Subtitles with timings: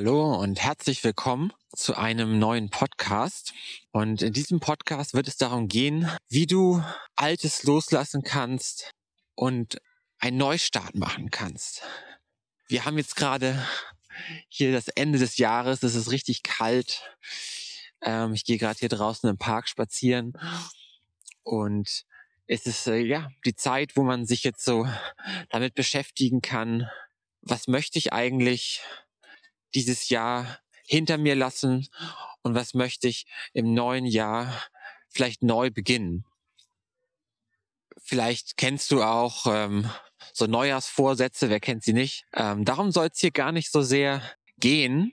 [0.00, 3.52] Hallo und herzlich willkommen zu einem neuen Podcast.
[3.90, 6.80] Und in diesem Podcast wird es darum gehen, wie du
[7.16, 8.92] Altes loslassen kannst
[9.34, 9.78] und
[10.20, 11.82] einen Neustart machen kannst.
[12.68, 13.60] Wir haben jetzt gerade
[14.46, 17.02] hier das Ende des Jahres, es ist richtig kalt.
[18.00, 20.32] Ähm, ich gehe gerade hier draußen im Park spazieren
[21.42, 22.04] und
[22.46, 24.88] es ist äh, ja die Zeit, wo man sich jetzt so
[25.50, 26.88] damit beschäftigen kann,
[27.40, 28.80] was möchte ich eigentlich
[29.74, 31.88] dieses Jahr hinter mir lassen
[32.42, 34.52] und was möchte ich im neuen Jahr
[35.08, 36.24] vielleicht neu beginnen.
[38.00, 39.90] Vielleicht kennst du auch ähm,
[40.32, 42.24] so Neujahrsvorsätze, wer kennt sie nicht.
[42.34, 44.22] Ähm, darum soll es hier gar nicht so sehr
[44.58, 45.12] gehen,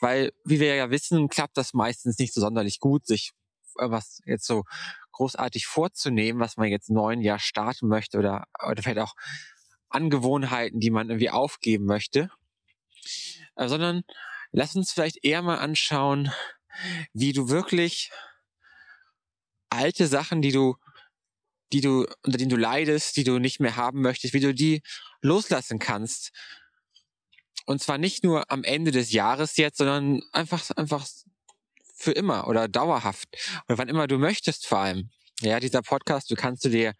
[0.00, 3.32] weil, wie wir ja wissen, klappt das meistens nicht so sonderlich gut, sich
[3.78, 4.64] äh, was jetzt so
[5.12, 9.14] großartig vorzunehmen, was man jetzt neuen Jahr starten möchte oder, oder vielleicht auch
[9.88, 12.30] Angewohnheiten, die man irgendwie aufgeben möchte
[13.56, 14.02] sondern
[14.52, 16.32] lass uns vielleicht eher mal anschauen,
[17.12, 18.10] wie du wirklich
[19.70, 20.76] alte Sachen, die du,
[21.72, 24.82] die du, unter denen du leidest, die du nicht mehr haben möchtest, wie du die
[25.20, 26.32] loslassen kannst.
[27.66, 31.06] Und zwar nicht nur am Ende des Jahres jetzt, sondern einfach, einfach
[31.94, 33.28] für immer oder dauerhaft.
[33.66, 35.10] Oder wann immer du möchtest vor allem.
[35.40, 36.94] Ja, dieser Podcast, du kannst du dir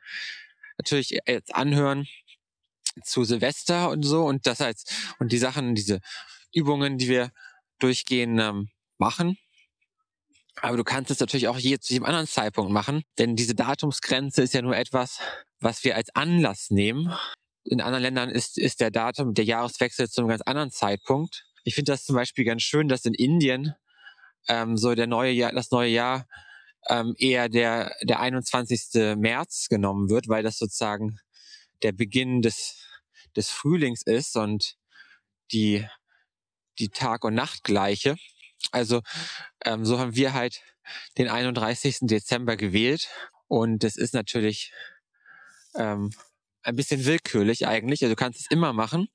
[0.79, 2.07] natürlich jetzt anhören
[3.03, 4.85] zu Silvester und so und das als,
[5.19, 6.01] und die Sachen, diese
[6.55, 7.31] Übungen, die wir
[7.79, 9.37] durchgehen, ähm, machen.
[10.61, 14.43] Aber du kannst es natürlich auch je zu jedem anderen Zeitpunkt machen, denn diese Datumsgrenze
[14.43, 15.19] ist ja nur etwas,
[15.61, 17.13] was wir als Anlass nehmen.
[17.65, 21.45] In anderen Ländern ist, ist der Datum, der Jahreswechsel zu einem ganz anderen Zeitpunkt.
[21.65, 23.75] Ich finde das zum Beispiel ganz schön, dass in Indien
[24.49, 26.27] ähm, so der neue Jahr, das neue Jahr
[26.89, 29.17] ähm, eher der, der 21.
[29.17, 31.19] März genommen wird, weil das sozusagen
[31.83, 32.87] der Beginn des,
[33.35, 34.77] des Frühlings ist und
[35.53, 35.87] die
[36.79, 38.17] die Tag- und Nachtgleiche.
[38.73, 39.03] Also
[39.65, 40.63] ähm, so haben wir halt
[41.19, 41.99] den 31.
[42.03, 43.09] Dezember gewählt
[43.49, 44.73] und es ist natürlich
[45.75, 46.11] ähm,
[46.63, 48.03] ein bisschen willkürlich eigentlich.
[48.03, 49.09] Also du kannst es immer machen,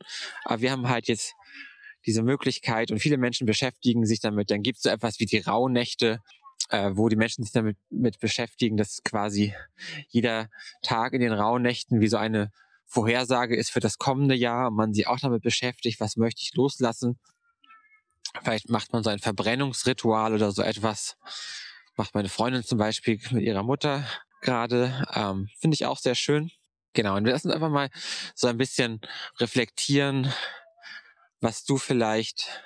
[0.44, 1.34] aber wir haben halt jetzt
[2.06, 4.52] diese Möglichkeit und viele Menschen beschäftigen sich damit.
[4.52, 6.22] Dann gibt es so etwas wie die Rauhnächte,
[6.70, 9.54] äh, wo die Menschen sich damit mit beschäftigen, dass quasi
[10.08, 10.50] jeder
[10.82, 12.52] Tag in den Rauhnächten wie so eine
[12.86, 16.56] Vorhersage ist für das kommende Jahr und man sich auch damit beschäftigt, was möchte ich
[16.56, 17.20] loslassen
[18.44, 21.18] Vielleicht macht man so ein Verbrennungsritual oder so etwas.
[21.96, 24.06] Macht meine Freundin zum Beispiel mit ihrer Mutter
[24.42, 25.06] gerade.
[25.14, 26.52] Ähm, Finde ich auch sehr schön.
[26.94, 27.90] Genau, und wir lassen uns einfach mal
[28.36, 29.00] so ein bisschen
[29.40, 30.34] reflektieren,
[31.40, 32.62] was du vielleicht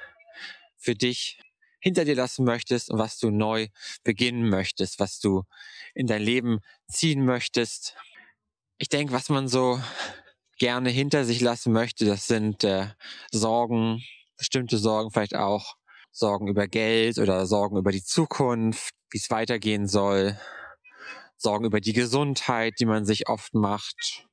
[0.78, 1.40] für dich
[1.80, 3.68] hinter dir lassen möchtest und was du neu
[4.04, 5.44] beginnen möchtest, was du
[5.94, 7.96] in dein Leben ziehen möchtest.
[8.78, 9.82] Ich denke, was man so
[10.58, 12.88] gerne hinter sich lassen möchte, das sind äh,
[13.32, 14.02] Sorgen,
[14.38, 15.76] bestimmte Sorgen vielleicht auch
[16.12, 20.38] Sorgen über Geld oder Sorgen über die Zukunft, wie es weitergehen soll,
[21.38, 24.28] Sorgen über die Gesundheit, die man sich oft macht,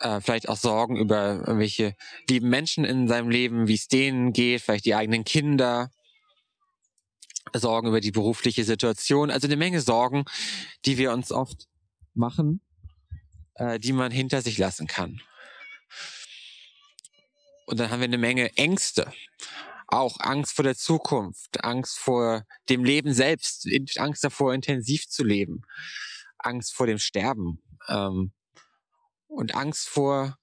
[0.00, 1.94] äh, vielleicht auch Sorgen über irgendwelche
[2.28, 5.90] lieben Menschen in seinem Leben, wie es denen geht, vielleicht die eigenen Kinder,
[7.52, 10.24] Sorgen über die berufliche Situation, also eine Menge Sorgen,
[10.84, 11.68] die wir uns oft
[12.14, 12.60] machen,
[13.54, 15.20] äh, die man hinter sich lassen kann.
[17.66, 19.12] Und dann haben wir eine Menge Ängste.
[19.86, 25.62] Auch Angst vor der Zukunft, Angst vor dem Leben selbst, Angst davor, intensiv zu leben,
[26.38, 28.32] Angst vor dem Sterben ähm,
[29.28, 30.38] und Angst vor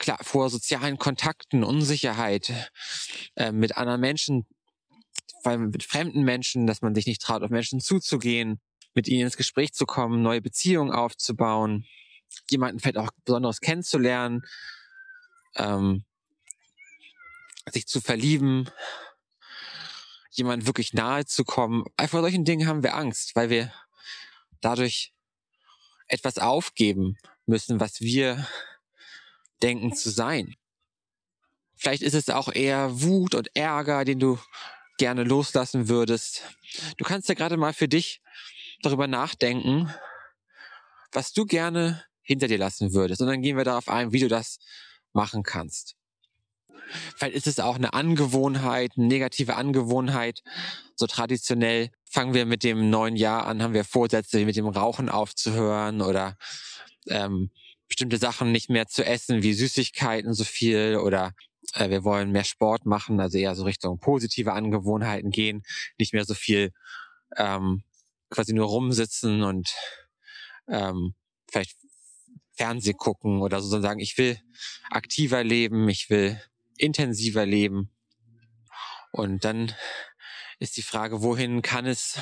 [0.00, 2.70] klar, vor sozialen Kontakten, Unsicherheit
[3.36, 4.46] äh, mit anderen Menschen,
[5.42, 8.60] vor allem mit fremden Menschen, dass man sich nicht traut, auf Menschen zuzugehen,
[8.94, 11.86] mit ihnen ins Gespräch zu kommen, neue Beziehungen aufzubauen,
[12.50, 14.42] jemanden vielleicht auch besonders kennenzulernen.
[15.56, 16.04] Ähm,
[17.70, 18.70] sich zu verlieben,
[20.30, 21.84] jemand wirklich nahe zu kommen.
[22.08, 23.72] Vor solchen Dingen haben wir Angst, weil wir
[24.60, 25.12] dadurch
[26.06, 28.46] etwas aufgeben müssen, was wir
[29.62, 30.56] denken zu sein.
[31.76, 34.38] Vielleicht ist es auch eher Wut und Ärger, den du
[34.98, 36.42] gerne loslassen würdest.
[36.98, 38.20] Du kannst ja gerade mal für dich
[38.82, 39.92] darüber nachdenken,
[41.12, 43.20] was du gerne hinter dir lassen würdest.
[43.20, 44.58] Und dann gehen wir darauf ein, wie du das
[45.12, 45.96] machen kannst.
[47.16, 50.42] Vielleicht ist es auch eine Angewohnheit, eine negative Angewohnheit.
[50.96, 55.08] So traditionell fangen wir mit dem neuen Jahr an, haben wir Vorsätze, mit dem Rauchen
[55.08, 56.36] aufzuhören oder
[57.08, 57.50] ähm,
[57.88, 61.32] bestimmte Sachen nicht mehr zu essen, wie Süßigkeiten so viel oder
[61.74, 65.62] äh, wir wollen mehr Sport machen, also eher so Richtung positive Angewohnheiten gehen,
[65.98, 66.72] nicht mehr so viel
[67.36, 67.82] ähm,
[68.30, 69.74] quasi nur rumsitzen und
[70.68, 71.14] ähm,
[71.50, 71.76] vielleicht
[72.54, 74.38] Fernseh gucken oder so, sondern sagen, ich will
[74.90, 76.40] aktiver leben, ich will
[76.80, 77.90] intensiver leben.
[79.12, 79.74] Und dann
[80.58, 82.20] ist die Frage, wohin kann es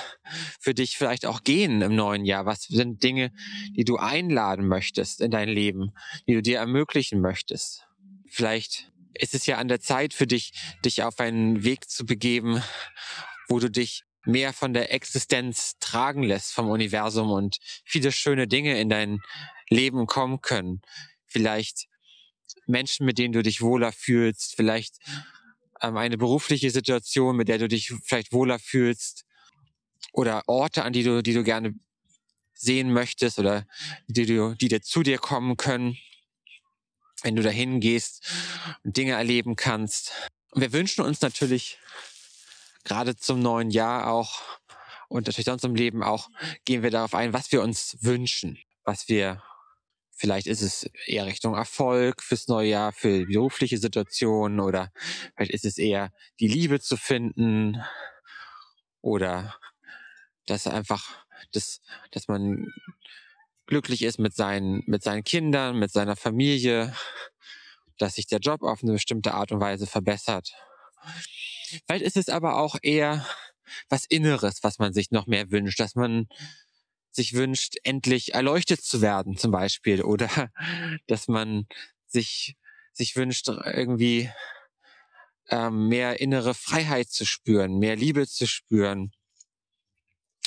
[0.61, 2.47] für dich vielleicht auch gehen im neuen Jahr?
[2.47, 3.33] Was sind Dinge,
[3.77, 5.93] die du einladen möchtest in dein Leben,
[6.27, 7.87] die du dir ermöglichen möchtest?
[8.29, 10.53] Vielleicht ist es ja an der Zeit für dich,
[10.85, 12.63] dich auf einen Weg zu begeben,
[13.49, 18.79] wo du dich mehr von der Existenz tragen lässt vom Universum und viele schöne Dinge
[18.81, 19.21] in dein
[19.69, 20.83] Leben kommen können.
[21.27, 21.89] Vielleicht
[22.69, 24.97] Menschen, mit denen du dich wohler fühlst, vielleicht
[25.81, 29.25] ähm, eine berufliche Situation, mit der du dich vielleicht wohler fühlst
[30.13, 31.75] oder Orte, an die du, die du gerne
[32.55, 33.67] sehen möchtest oder
[34.09, 35.97] die, du, die dir zu dir kommen können,
[37.23, 38.27] wenn du dahin gehst
[38.85, 40.13] und Dinge erleben kannst.
[40.51, 41.79] Und wir wünschen uns natürlich
[42.85, 44.43] gerade zum neuen Jahr auch
[45.09, 46.29] und natürlich sonst im Leben auch,
[46.65, 49.43] gehen wir darauf ein, was wir uns wünschen, was wir
[50.19, 54.91] Vielleicht ist es eher Richtung Erfolg fürs neue Jahr, für berufliche Situationen oder
[55.37, 57.81] vielleicht ist es eher die Liebe zu finden
[59.01, 59.55] oder
[60.47, 61.81] dass einfach, dass,
[62.11, 62.67] dass man
[63.67, 66.93] glücklich ist mit seinen, mit seinen Kindern, mit seiner Familie,
[67.97, 70.53] dass sich der Job auf eine bestimmte Art und Weise verbessert.
[71.87, 73.25] Vielleicht ist es aber auch eher
[73.89, 76.27] was Inneres, was man sich noch mehr wünscht, dass man
[77.19, 80.03] sich wünscht, endlich erleuchtet zu werden zum Beispiel.
[80.03, 80.29] Oder
[81.09, 81.67] dass man
[82.07, 82.57] sich,
[82.93, 84.31] sich wünscht, irgendwie
[85.51, 89.13] ähm, mehr innere Freiheit zu spüren, mehr Liebe zu spüren.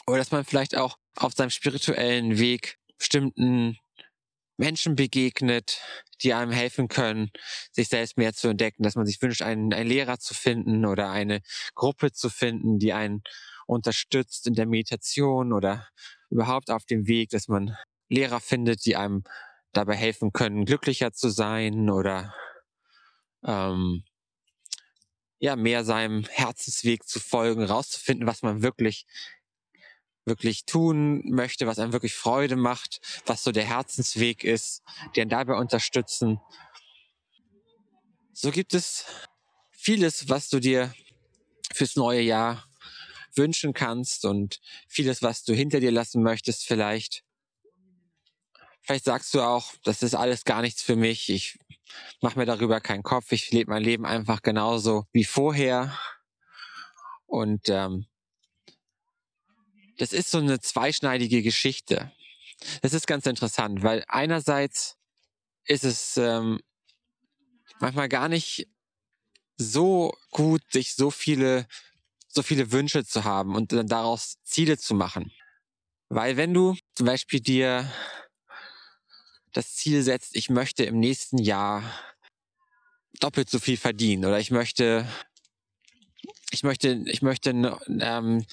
[0.07, 3.77] Oder dass man vielleicht auch auf seinem spirituellen Weg bestimmten
[4.57, 5.81] Menschen begegnet,
[6.21, 7.31] die einem helfen können,
[7.71, 11.09] sich selbst mehr zu entdecken, dass man sich wünscht, einen, einen Lehrer zu finden oder
[11.09, 11.41] eine
[11.75, 13.23] Gruppe zu finden, die einen
[13.65, 15.87] unterstützt in der Meditation oder
[16.31, 17.77] überhaupt auf dem Weg, dass man
[18.09, 19.23] Lehrer findet, die einem
[19.73, 22.33] dabei helfen können, glücklicher zu sein oder
[23.45, 24.03] ähm,
[25.39, 29.05] ja mehr seinem Herzensweg zu folgen, rauszufinden, was man wirklich
[30.23, 34.83] wirklich tun möchte, was einem wirklich Freude macht, was so der Herzensweg ist,
[35.17, 36.39] einen dabei unterstützen.
[38.31, 39.05] So gibt es
[39.71, 40.93] vieles, was du dir
[41.73, 42.70] fürs neue Jahr
[43.35, 47.23] wünschen kannst und vieles, was du hinter dir lassen möchtest vielleicht.
[48.81, 51.29] Vielleicht sagst du auch, das ist alles gar nichts für mich.
[51.29, 51.57] Ich
[52.21, 53.31] mache mir darüber keinen Kopf.
[53.31, 55.97] Ich lebe mein Leben einfach genauso wie vorher.
[57.25, 58.07] Und ähm,
[59.97, 62.11] das ist so eine zweischneidige Geschichte.
[62.81, 64.97] Das ist ganz interessant, weil einerseits
[65.65, 66.59] ist es ähm,
[67.79, 68.67] manchmal gar nicht
[69.57, 71.67] so gut, sich so viele
[72.33, 75.31] so viele Wünsche zu haben und dann daraus Ziele zu machen.
[76.09, 77.91] Weil wenn du zum Beispiel dir
[79.53, 81.83] das Ziel setzt, ich möchte im nächsten Jahr
[83.19, 85.07] doppelt so viel verdienen oder ich möchte
[86.51, 88.45] ich möchte ich möchte ähm,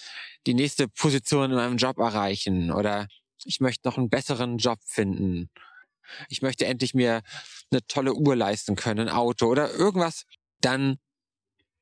[0.46, 3.08] die nächste Position in meinem Job erreichen oder
[3.44, 5.50] ich möchte noch einen besseren Job finden.
[6.28, 7.22] Ich möchte endlich mir
[7.70, 10.24] eine tolle Uhr leisten können, ein Auto oder irgendwas,
[10.60, 10.98] dann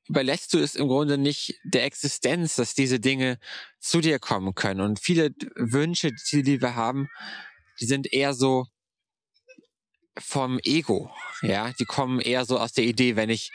[0.07, 3.39] überlässt du es im Grunde nicht der Existenz, dass diese Dinge
[3.79, 4.81] zu dir kommen können.
[4.81, 7.07] Und viele Wünsche, die wir haben,
[7.79, 8.65] die sind eher so
[10.17, 11.11] vom Ego.
[11.41, 13.51] Ja, die kommen eher so aus der Idee, wenn ich,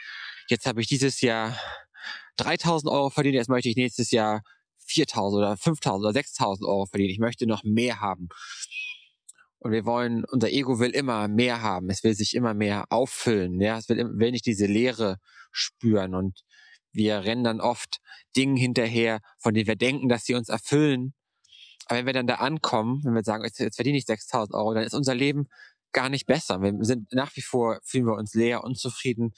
[0.48, 1.58] jetzt habe ich dieses Jahr
[2.36, 4.42] 3000 Euro verdient, jetzt möchte ich nächstes Jahr
[4.86, 7.10] 4000 oder 5000 oder 6000 Euro verdienen.
[7.10, 8.28] Ich möchte noch mehr haben.
[9.58, 11.88] Und wir wollen, unser Ego will immer mehr haben.
[11.88, 13.60] Es will sich immer mehr auffüllen.
[13.60, 15.18] Ja, es will, will nicht diese Leere
[15.52, 16.16] spüren.
[16.16, 16.40] Und
[16.92, 18.00] wir rennen dann oft
[18.36, 21.14] Dingen hinterher, von denen wir denken, dass sie uns erfüllen.
[21.86, 24.74] Aber wenn wir dann da ankommen, wenn wir sagen, jetzt, jetzt verdiene ich 6000 Euro,
[24.74, 25.48] dann ist unser Leben
[25.92, 26.60] gar nicht besser.
[26.62, 29.34] Wir sind nach wie vor, fühlen wir uns leer, unzufrieden.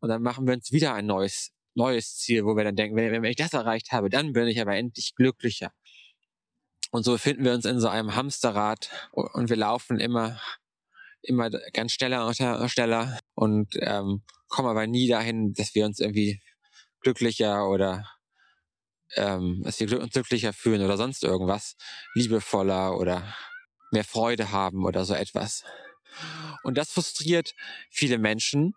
[0.00, 3.10] Und dann machen wir uns wieder ein neues, neues Ziel, wo wir dann denken, wenn,
[3.10, 5.72] wenn ich das erreicht habe, dann bin ich aber endlich glücklicher.
[6.90, 10.40] Und so befinden wir uns in so einem Hamsterrad und wir laufen immer,
[11.20, 12.36] immer ganz schneller und
[12.70, 16.40] schneller und ähm, kommen aber nie dahin, dass wir uns irgendwie
[17.00, 18.08] glücklicher oder
[19.16, 21.76] ähm, dass wir uns glücklicher fühlen oder sonst irgendwas,
[22.14, 23.34] liebevoller oder
[23.90, 25.64] mehr Freude haben oder so etwas.
[26.62, 27.54] Und das frustriert
[27.90, 28.74] viele Menschen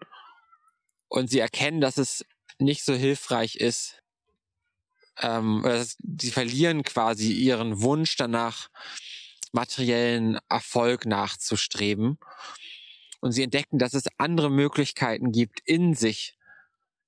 [1.07, 2.25] und sie erkennen, dass es
[2.59, 4.01] nicht so hilfreich ist,
[5.19, 5.65] ähm,
[6.17, 8.69] sie verlieren quasi ihren Wunsch danach,
[9.51, 12.17] materiellen Erfolg nachzustreben.
[13.19, 16.37] Und sie entdecken, dass es andere Möglichkeiten gibt, in sich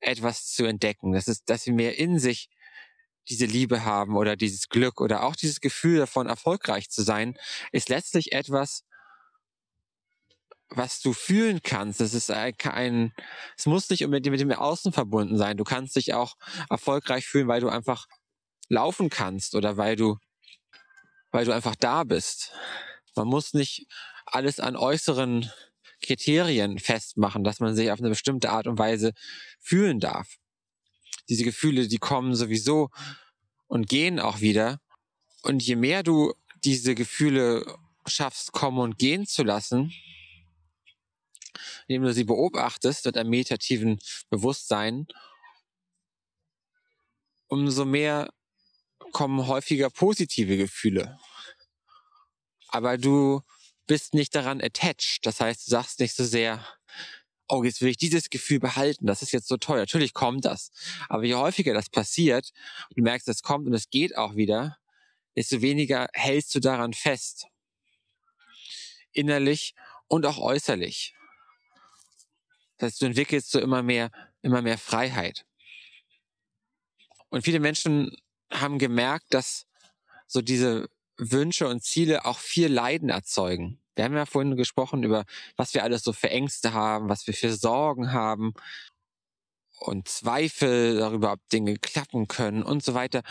[0.03, 1.13] etwas zu entdecken.
[1.13, 2.49] Das ist, dass sie mehr in sich
[3.29, 7.37] diese Liebe haben oder dieses Glück oder auch dieses Gefühl davon, erfolgreich zu sein,
[7.71, 8.83] ist letztlich etwas,
[10.69, 12.01] was du fühlen kannst.
[12.01, 13.13] Es ist ein,
[13.57, 15.57] es muss nicht mit, mit dem Außen verbunden sein.
[15.57, 16.35] Du kannst dich auch
[16.69, 18.07] erfolgreich fühlen, weil du einfach
[18.69, 20.17] laufen kannst oder weil du,
[21.31, 22.51] weil du einfach da bist.
[23.15, 23.87] Man muss nicht
[24.25, 25.51] alles an äußeren
[26.03, 29.13] Kriterien festmachen, dass man sich auf eine bestimmte Art und Weise
[29.59, 30.37] fühlen darf.
[31.29, 32.89] Diese Gefühle, die kommen sowieso
[33.67, 34.79] und gehen auch wieder.
[35.41, 36.33] Und je mehr du
[36.63, 39.93] diese Gefühle schaffst, kommen und gehen zu lassen,
[41.87, 45.07] indem du sie beobachtest mit einem meditativen Bewusstsein,
[47.47, 48.33] umso mehr
[49.11, 51.19] kommen häufiger positive Gefühle.
[52.69, 53.41] Aber du
[53.87, 55.19] bist nicht daran attached.
[55.23, 56.65] Das heißt, du sagst nicht so sehr,
[57.47, 59.77] oh, jetzt will ich dieses Gefühl behalten, das ist jetzt so toll.
[59.77, 60.71] Natürlich kommt das.
[61.09, 62.51] Aber je häufiger das passiert,
[62.95, 64.77] du merkst, es kommt und es geht auch wieder,
[65.35, 67.47] desto weniger hältst du daran fest.
[69.11, 69.75] Innerlich
[70.07, 71.15] und auch äußerlich.
[72.77, 74.11] Das heißt, du entwickelst so immer mehr,
[74.41, 75.45] immer mehr Freiheit.
[77.29, 78.15] Und viele Menschen
[78.51, 79.65] haben gemerkt, dass
[80.27, 80.89] so diese
[81.31, 83.79] Wünsche und Ziele auch viel Leiden erzeugen.
[83.95, 85.25] Wir haben ja vorhin gesprochen über,
[85.55, 88.53] was wir alles so für Ängste haben, was wir für Sorgen haben
[89.79, 93.21] und Zweifel darüber, ob Dinge klappen können und so weiter.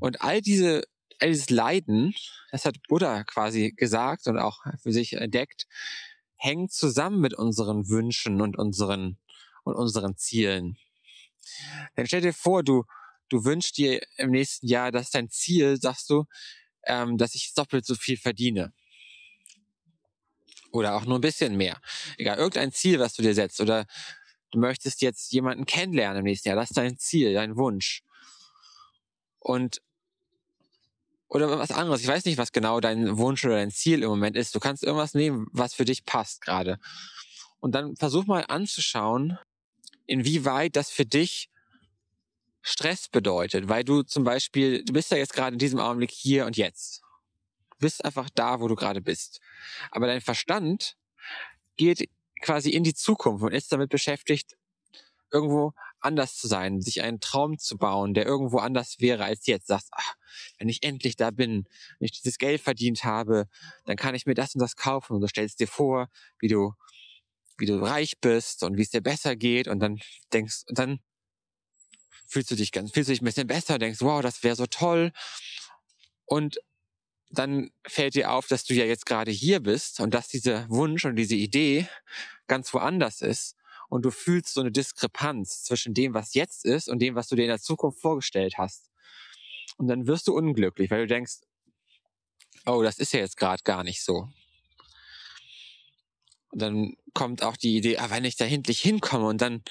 [0.00, 0.82] Und all diese,
[1.20, 2.14] all dieses Leiden,
[2.50, 5.66] das hat Buddha quasi gesagt und auch für sich entdeckt,
[6.36, 9.18] hängt zusammen mit unseren Wünschen und unseren,
[9.64, 10.78] und unseren Zielen.
[11.94, 12.84] Dann stell dir vor, du,
[13.28, 16.24] du wünschst dir im nächsten Jahr, dass dein Ziel, sagst du,
[16.86, 18.72] ähm, dass ich doppelt so viel verdiene.
[20.72, 21.80] Oder auch nur ein bisschen mehr.
[22.18, 23.60] Egal, irgendein Ziel, was du dir setzt.
[23.60, 23.86] Oder
[24.50, 26.56] du möchtest jetzt jemanden kennenlernen im nächsten Jahr.
[26.56, 28.02] Das ist dein Ziel, dein Wunsch.
[29.38, 29.80] Und
[31.28, 32.02] oder was anderes.
[32.02, 34.54] Ich weiß nicht, was genau dein Wunsch oder dein Ziel im Moment ist.
[34.54, 36.78] Du kannst irgendwas nehmen, was für dich passt gerade.
[37.58, 39.38] Und dann versuch mal anzuschauen,
[40.06, 41.50] inwieweit das für dich
[42.68, 46.46] Stress bedeutet, weil du zum Beispiel, du bist ja jetzt gerade in diesem Augenblick hier
[46.46, 47.00] und jetzt.
[47.70, 49.40] Du bist einfach da, wo du gerade bist.
[49.92, 50.96] Aber dein Verstand
[51.76, 52.10] geht
[52.42, 54.56] quasi in die Zukunft und ist damit beschäftigt,
[55.30, 59.68] irgendwo anders zu sein, sich einen Traum zu bauen, der irgendwo anders wäre als jetzt.
[59.68, 60.14] Sagst, ach,
[60.58, 61.68] wenn ich endlich da bin,
[62.00, 63.46] wenn ich dieses Geld verdient habe,
[63.84, 65.14] dann kann ich mir das und das kaufen.
[65.14, 66.08] Und du stellst dir vor,
[66.40, 66.72] wie du,
[67.58, 69.68] wie du reich bist und wie es dir besser geht.
[69.68, 70.00] Und dann
[70.32, 70.98] denkst, und dann
[72.36, 74.66] fühlst du dich ganz, fühlst du dich ein bisschen besser, denkst, wow, das wäre so
[74.66, 75.10] toll.
[76.26, 76.58] Und
[77.30, 81.06] dann fällt dir auf, dass du ja jetzt gerade hier bist und dass dieser Wunsch
[81.06, 81.88] und diese Idee
[82.46, 83.56] ganz woanders ist
[83.88, 87.36] und du fühlst so eine Diskrepanz zwischen dem, was jetzt ist und dem, was du
[87.36, 88.90] dir in der Zukunft vorgestellt hast.
[89.78, 91.38] Und dann wirst du unglücklich, weil du denkst,
[92.66, 94.28] oh, das ist ja jetzt gerade gar nicht so.
[96.50, 99.62] Und dann kommt auch die Idee, ah, wenn ich da endlich hinkomme und dann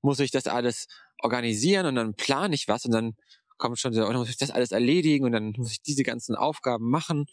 [0.00, 0.88] muss ich das alles
[1.22, 3.16] organisieren und dann plane ich was und dann
[3.56, 6.02] kommt schon, so, oh, dann muss ich das alles erledigen und dann muss ich diese
[6.02, 7.26] ganzen Aufgaben machen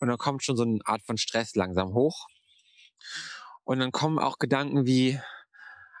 [0.00, 2.26] und dann kommt schon so eine Art von Stress langsam hoch.
[3.64, 5.20] Und dann kommen auch Gedanken wie,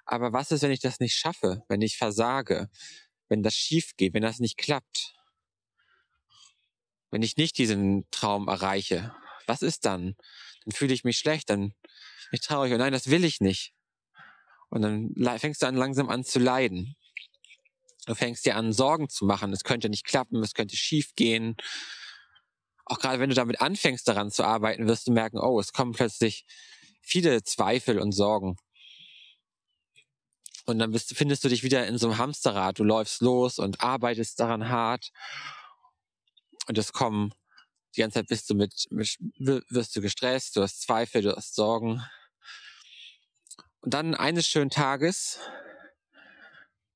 [0.06, 2.68] aber was ist, wenn ich das nicht schaffe, wenn ich versage,
[3.28, 5.14] wenn das schief geht, wenn das nicht klappt?
[7.10, 9.14] Wenn ich nicht diesen Traum erreiche,
[9.46, 10.16] was ist dann?
[10.64, 13.72] Dann fühle ich mich schlecht, dann bin ich traurig und nein, das will ich nicht.
[14.68, 16.96] Und dann fängst du an langsam an zu leiden.
[18.06, 19.52] Du fängst dir an, Sorgen zu machen.
[19.52, 21.56] Es könnte nicht klappen, es könnte schief gehen.
[22.84, 25.92] Auch gerade wenn du damit anfängst, daran zu arbeiten, wirst du merken, oh, es kommen
[25.92, 26.44] plötzlich
[27.00, 28.56] viele Zweifel und Sorgen.
[30.66, 32.78] Und dann bist, findest du dich wieder in so einem Hamsterrad.
[32.78, 35.10] Du läufst los und arbeitest daran hart.
[36.66, 37.34] Und es kommen,
[37.96, 39.18] die ganze Zeit bist du mit, mit,
[39.68, 42.02] wirst du gestresst, du hast Zweifel, du hast Sorgen.
[43.80, 45.38] Und dann eines schönen Tages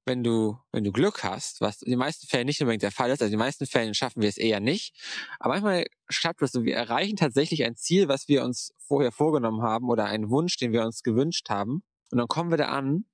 [0.08, 3.10] wenn du, wenn du Glück hast, was in den meisten Fällen nicht unbedingt der Fall
[3.10, 4.96] ist, also in den meisten Fällen schaffen wir es eher nicht,
[5.38, 9.62] aber manchmal klappt es und wir erreichen tatsächlich ein Ziel, was wir uns vorher vorgenommen
[9.62, 11.84] haben oder einen Wunsch, den wir uns gewünscht haben.
[12.10, 13.04] Und dann kommen wir da an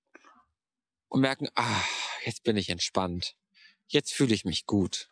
[1.08, 1.82] und merken, ah,
[2.24, 3.36] jetzt bin ich entspannt.
[3.88, 5.10] Jetzt fühle ich mich gut.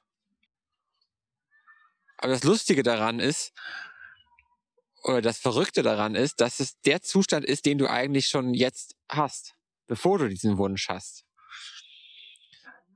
[2.16, 3.52] Aber das Lustige daran ist,
[5.02, 8.94] oder das Verrückte daran ist, dass es der Zustand ist, den du eigentlich schon jetzt
[9.08, 9.56] hast,
[9.88, 11.26] bevor du diesen Wunsch hast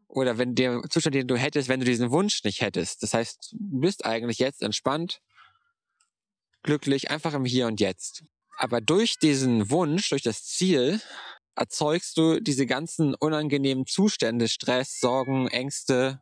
[0.08, 3.02] oder wenn der Zustand, den du hättest, wenn du diesen Wunsch nicht hättest.
[3.02, 5.20] Das heißt, du bist eigentlich jetzt entspannt,
[6.62, 8.24] glücklich, einfach im Hier und Jetzt.
[8.56, 11.00] Aber durch diesen Wunsch, durch das Ziel,
[11.54, 16.20] erzeugst du diese ganzen unangenehmen Zustände, Stress, Sorgen, Ängste,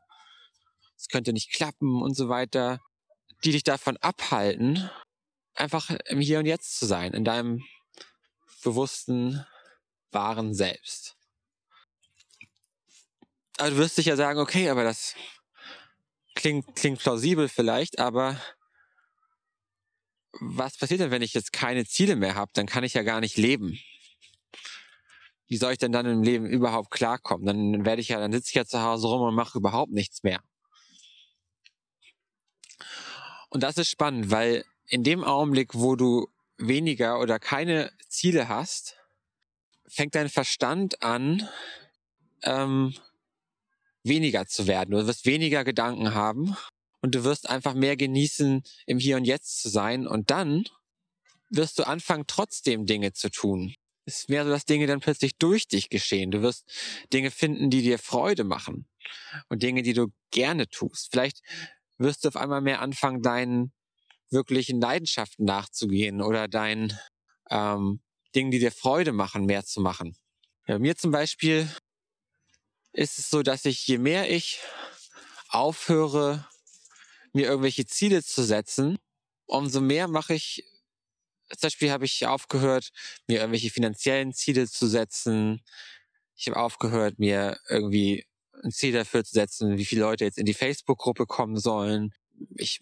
[0.97, 2.81] es könnte nicht klappen und so weiter,
[3.45, 4.91] die dich davon abhalten,
[5.55, 7.62] einfach im Hier und Jetzt zu sein, in deinem
[8.62, 9.45] bewussten,
[10.11, 11.17] wahren Selbst.
[13.58, 15.14] Aber du wirst dich ja sagen, okay, aber das
[16.34, 18.40] klingt, klingt plausibel vielleicht, aber
[20.40, 22.50] was passiert denn, wenn ich jetzt keine Ziele mehr habe?
[22.54, 23.78] Dann kann ich ja gar nicht leben.
[25.46, 27.46] Wie soll ich denn dann im Leben überhaupt klarkommen?
[27.46, 30.23] Dann werde ich ja, dann sitze ich ja zu Hause rum und mache überhaupt nichts
[30.23, 30.40] mehr.
[33.50, 38.96] Und das ist spannend, weil in dem Augenblick, wo du weniger oder keine Ziele hast,
[39.87, 41.49] fängt dein Verstand an,
[42.42, 42.94] ähm,
[44.04, 44.90] weniger zu werden.
[44.92, 46.56] Du wirst weniger Gedanken haben
[47.00, 50.06] und du wirst einfach mehr genießen, im Hier und Jetzt zu sein.
[50.06, 50.64] Und dann
[51.50, 53.75] wirst du anfangen, trotzdem Dinge zu tun.
[54.06, 56.30] Es ist mehr so, dass Dinge dann plötzlich durch dich geschehen.
[56.30, 56.64] Du wirst
[57.12, 58.87] Dinge finden, die dir Freude machen
[59.49, 61.08] und Dinge, die du gerne tust.
[61.11, 61.40] Vielleicht
[61.96, 63.73] wirst du auf einmal mehr anfangen, deinen
[64.30, 66.99] wirklichen Leidenschaften nachzugehen oder deinen
[67.50, 68.00] ähm,
[68.34, 70.16] Dingen, die dir Freude machen, mehr zu machen.
[70.66, 71.68] Ja, mir zum Beispiel
[72.94, 74.60] ist es so, dass ich, je mehr ich
[75.48, 76.48] aufhöre,
[77.32, 78.98] mir irgendwelche Ziele zu setzen,
[79.46, 80.64] umso mehr mache ich,
[81.50, 82.90] zum Beispiel habe ich aufgehört,
[83.26, 85.62] mir irgendwelche finanziellen Ziele zu setzen.
[86.36, 88.26] Ich habe aufgehört, mir irgendwie
[88.62, 92.14] ein Ziel dafür zu setzen, wie viele Leute jetzt in die Facebook-Gruppe kommen sollen.
[92.56, 92.80] Ich,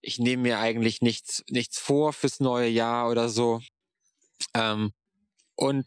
[0.00, 3.60] ich nehme mir eigentlich nichts, nichts vor fürs neue Jahr oder so.
[4.52, 4.92] Ähm,
[5.56, 5.86] und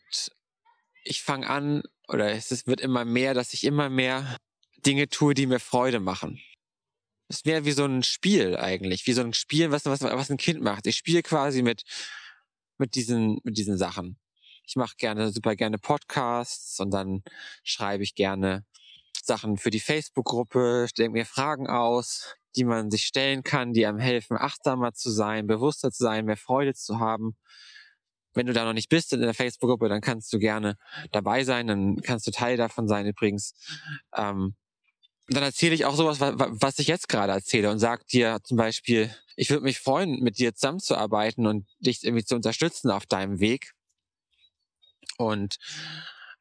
[1.03, 4.37] ich fange an, oder es wird immer mehr, dass ich immer mehr
[4.85, 6.41] Dinge tue, die mir Freude machen.
[7.29, 10.37] Es wäre wie so ein Spiel eigentlich, wie so ein Spiel, was, was, was ein
[10.37, 10.87] Kind macht.
[10.87, 11.83] Ich spiele quasi mit,
[12.77, 14.17] mit diesen, mit diesen Sachen.
[14.63, 17.23] Ich mache gerne, super gerne Podcasts und dann
[17.63, 18.65] schreibe ich gerne
[19.23, 23.99] Sachen für die Facebook-Gruppe, stelle mir Fragen aus, die man sich stellen kann, die einem
[23.99, 27.35] helfen, achtsamer zu sein, bewusster zu sein, mehr Freude zu haben
[28.37, 30.77] wenn du da noch nicht bist in der Facebook-Gruppe, dann kannst du gerne
[31.11, 33.53] dabei sein, dann kannst du Teil davon sein übrigens.
[34.15, 34.55] Ähm,
[35.29, 39.13] dann erzähle ich auch sowas, was ich jetzt gerade erzähle und sag dir zum Beispiel,
[39.35, 43.73] ich würde mich freuen, mit dir zusammenzuarbeiten und dich irgendwie zu unterstützen auf deinem Weg.
[45.17, 45.57] Und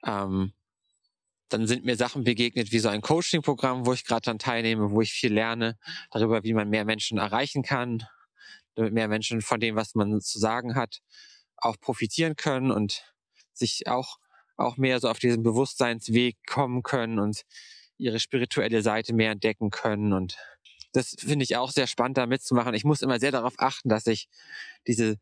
[0.04, 0.52] ähm,
[1.48, 5.00] dann sind mir Sachen begegnet wie so ein Coaching-Programm, wo ich gerade dann teilnehme, wo
[5.00, 5.78] ich viel lerne
[6.10, 8.04] darüber, wie man mehr Menschen erreichen kann,
[8.74, 11.00] damit mehr Menschen von dem, was man zu sagen hat,
[11.58, 13.04] auch profitieren können und
[13.52, 14.18] sich auch,
[14.56, 17.42] auch mehr so auf diesen Bewusstseinsweg kommen können und
[17.98, 20.12] ihre spirituelle Seite mehr entdecken können.
[20.12, 20.36] Und
[20.92, 22.74] das finde ich auch sehr spannend, da mitzumachen.
[22.74, 24.28] Ich muss immer sehr darauf achten, dass ich
[24.86, 25.16] diese,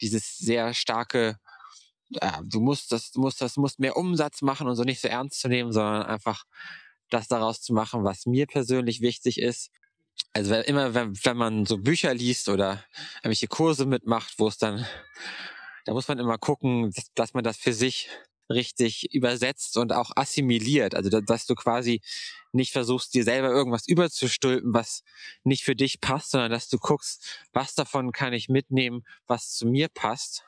[0.00, 1.38] dieses sehr starke,
[2.20, 5.08] äh, du musst das, du musst das, musst mehr Umsatz machen und so nicht so
[5.08, 6.44] ernst zu nehmen, sondern einfach
[7.10, 9.70] das daraus zu machen, was mir persönlich wichtig ist.
[10.32, 12.84] Also immer, wenn, wenn man so Bücher liest oder
[13.18, 14.86] irgendwelche Kurse mitmacht, wo es dann
[15.84, 18.08] da muss man immer gucken, dass, man das für sich
[18.50, 20.94] richtig übersetzt und auch assimiliert.
[20.94, 22.00] Also, dass du quasi
[22.52, 25.02] nicht versuchst, dir selber irgendwas überzustülpen, was
[25.42, 29.66] nicht für dich passt, sondern dass du guckst, was davon kann ich mitnehmen, was zu
[29.66, 30.44] mir passt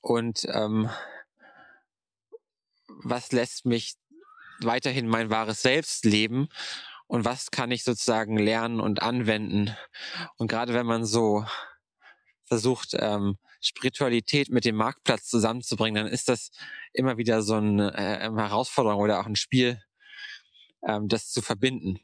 [0.00, 0.90] und ähm,
[2.88, 3.94] was lässt mich
[4.60, 6.48] weiterhin mein wahres Selbst leben
[7.06, 9.76] und was kann ich sozusagen lernen und anwenden.
[10.36, 11.44] Und gerade wenn man so
[12.46, 16.50] versucht, ähm, Spiritualität mit dem Marktplatz zusammenzubringen, dann ist das
[16.92, 19.82] immer wieder so eine äh, Herausforderung oder auch ein Spiel,
[20.86, 21.98] ähm, das zu verbinden.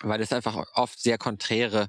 [0.00, 1.88] Weil es einfach oft sehr konträre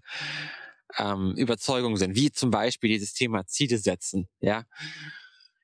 [0.97, 4.63] ähm, Überzeugungen sind, wie zum Beispiel dieses Thema Ziele setzen, ja.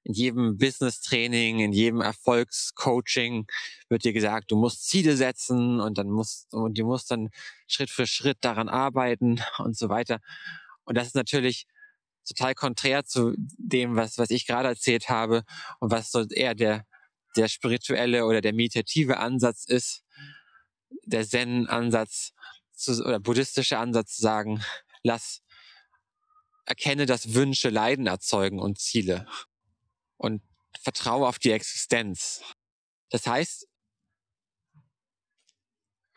[0.04, 3.48] In jedem Business-Training, in jedem Erfolgscoaching
[3.90, 7.30] wird dir gesagt, du musst Ziele setzen und dann musst, und du musst dann
[7.66, 10.20] Schritt für Schritt daran arbeiten und so weiter.
[10.84, 11.66] Und das ist natürlich
[12.28, 15.44] total konträr zu dem, was, was ich gerade erzählt habe
[15.80, 16.86] und was so eher der,
[17.36, 20.04] der spirituelle oder der meditative Ansatz ist,
[21.04, 22.34] der Zen-Ansatz
[22.88, 24.64] oder buddhistische Ansatz zu sagen,
[25.04, 25.42] lass,
[26.66, 29.28] erkenne, dass Wünsche Leiden erzeugen und Ziele
[30.18, 30.42] und
[30.82, 32.42] vertraue auf die Existenz.
[33.10, 33.68] Das heißt,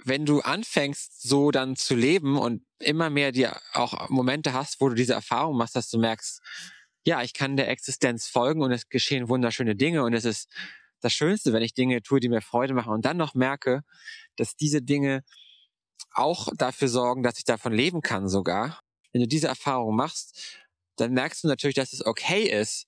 [0.08, 4.88] wenn du anfängst, so dann zu leben und immer mehr dir auch Momente hast, wo
[4.88, 6.40] du diese Erfahrung machst, dass du merkst,
[7.04, 10.50] ja, ich kann der Existenz folgen und es geschehen wunderschöne Dinge und es ist
[11.00, 13.82] das Schönste, wenn ich Dinge tue, die mir Freude machen und dann noch merke,
[14.36, 15.22] dass diese Dinge
[16.12, 18.80] auch dafür sorgen, dass ich davon leben kann sogar.
[19.12, 20.58] Wenn du diese Erfahrung machst,
[20.96, 22.86] dann merkst du natürlich, dass es okay ist,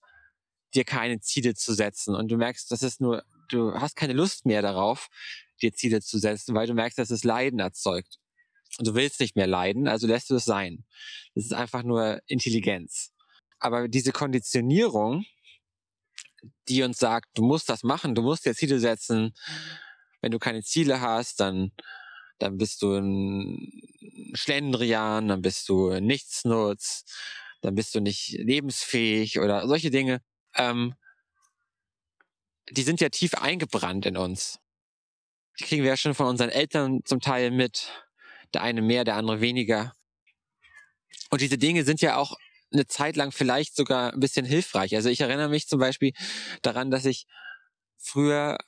[0.75, 4.47] dir keine Ziele zu setzen und du merkst, dass es nur, du hast keine Lust
[4.47, 5.09] mehr darauf,
[5.63, 8.19] dir Ziele zu setzen, weil du merkst, dass es Leiden erzeugt.
[8.79, 10.85] Und du willst nicht mehr leiden, also lässt du es sein.
[11.35, 13.13] Das ist einfach nur Intelligenz.
[13.59, 15.25] Aber diese Konditionierung
[16.69, 19.35] die uns sagt, du musst das machen, du musst dir Ziele setzen.
[20.21, 21.73] Wenn du keine Ziele hast, dann,
[22.39, 23.71] dann bist du ein
[24.35, 27.05] Schlendrian, dann bist du Nichtsnutz,
[27.63, 30.23] dann bist du nicht lebensfähig oder solche Dinge.
[30.57, 30.95] Ähm,
[32.71, 34.59] die sind ja tief eingebrannt in uns.
[35.59, 37.91] Die kriegen wir ja schon von unseren Eltern zum Teil mit.
[38.55, 39.95] Der eine mehr, der andere weniger.
[41.31, 42.37] Und diese Dinge sind ja auch
[42.73, 44.95] eine Zeit lang vielleicht sogar ein bisschen hilfreich.
[44.95, 46.13] Also ich erinnere mich zum Beispiel
[46.63, 47.27] daran, dass ich
[47.99, 48.59] früher,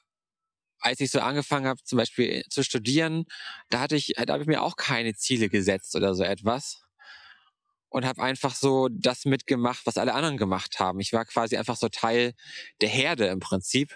[0.79, 3.25] als ich so angefangen habe, zum Beispiel zu studieren,
[3.71, 6.82] da hatte ich, da habe ich mir auch keine Ziele gesetzt oder so etwas
[7.93, 10.99] und habe einfach so das mitgemacht, was alle anderen gemacht haben.
[11.01, 12.33] Ich war quasi einfach so Teil
[12.81, 13.95] der Herde im Prinzip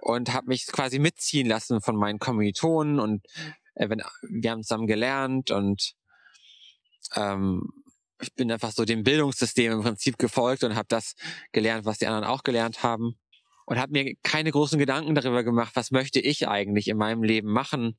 [0.00, 3.26] und habe mich quasi mitziehen lassen von meinen Kommilitonen und
[3.74, 5.92] äh, wenn, wir haben zusammen gelernt und
[7.14, 7.68] ähm,
[8.22, 11.14] ich bin einfach so dem Bildungssystem im Prinzip gefolgt und habe das
[11.52, 13.18] gelernt, was die anderen auch gelernt haben
[13.66, 17.48] und habe mir keine großen Gedanken darüber gemacht, was möchte ich eigentlich in meinem Leben
[17.52, 17.98] machen.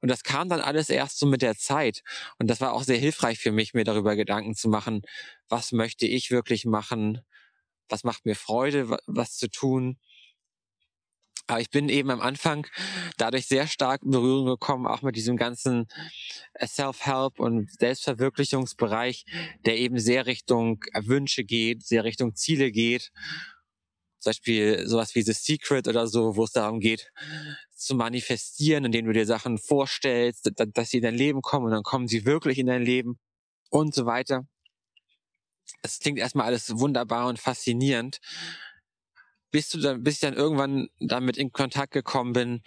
[0.00, 2.02] Und das kam dann alles erst so mit der Zeit.
[2.38, 5.02] Und das war auch sehr hilfreich für mich, mir darüber Gedanken zu machen,
[5.48, 7.20] was möchte ich wirklich machen,
[7.88, 9.98] was macht mir Freude, was zu tun.
[11.50, 12.68] Aber ich bin eben am Anfang
[13.16, 15.88] dadurch sehr stark in Berührung gekommen, auch mit diesem ganzen
[16.54, 19.24] äh, Self-Help und Selbstverwirklichungsbereich,
[19.66, 23.10] der eben sehr Richtung Wünsche geht, sehr Richtung Ziele geht.
[24.20, 27.10] Zum Beispiel sowas wie The Secret oder so, wo es darum geht,
[27.74, 31.82] zu manifestieren, indem du dir Sachen vorstellst, dass sie in dein Leben kommen und dann
[31.82, 33.18] kommen sie wirklich in dein Leben
[33.70, 34.46] und so weiter.
[35.82, 38.20] Es klingt erstmal alles wunderbar und faszinierend
[39.50, 42.62] bis du dann, bis ich dann irgendwann damit in Kontakt gekommen bin,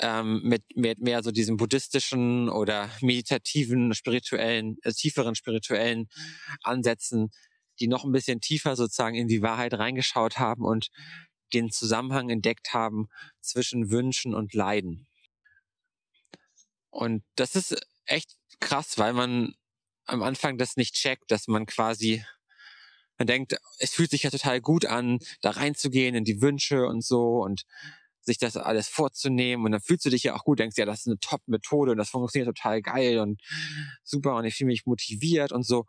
[0.00, 6.08] ähm, mit, mit mehr so diesem buddhistischen oder meditativen, spirituellen, äh, tieferen spirituellen
[6.62, 7.30] Ansätzen,
[7.80, 10.88] die noch ein bisschen tiefer sozusagen in die Wahrheit reingeschaut haben und
[11.52, 13.08] den Zusammenhang entdeckt haben
[13.40, 15.06] zwischen Wünschen und Leiden.
[16.90, 19.54] Und das ist echt krass, weil man
[20.06, 22.24] am Anfang das nicht checkt, dass man quasi
[23.18, 27.04] man denkt, es fühlt sich ja total gut an, da reinzugehen in die Wünsche und
[27.04, 27.64] so und
[28.20, 31.00] sich das alles vorzunehmen und dann fühlst du dich ja auch gut, denkst ja, das
[31.00, 33.40] ist eine Top-Methode und das funktioniert total geil und
[34.02, 35.86] super und ich fühle mich motiviert und so.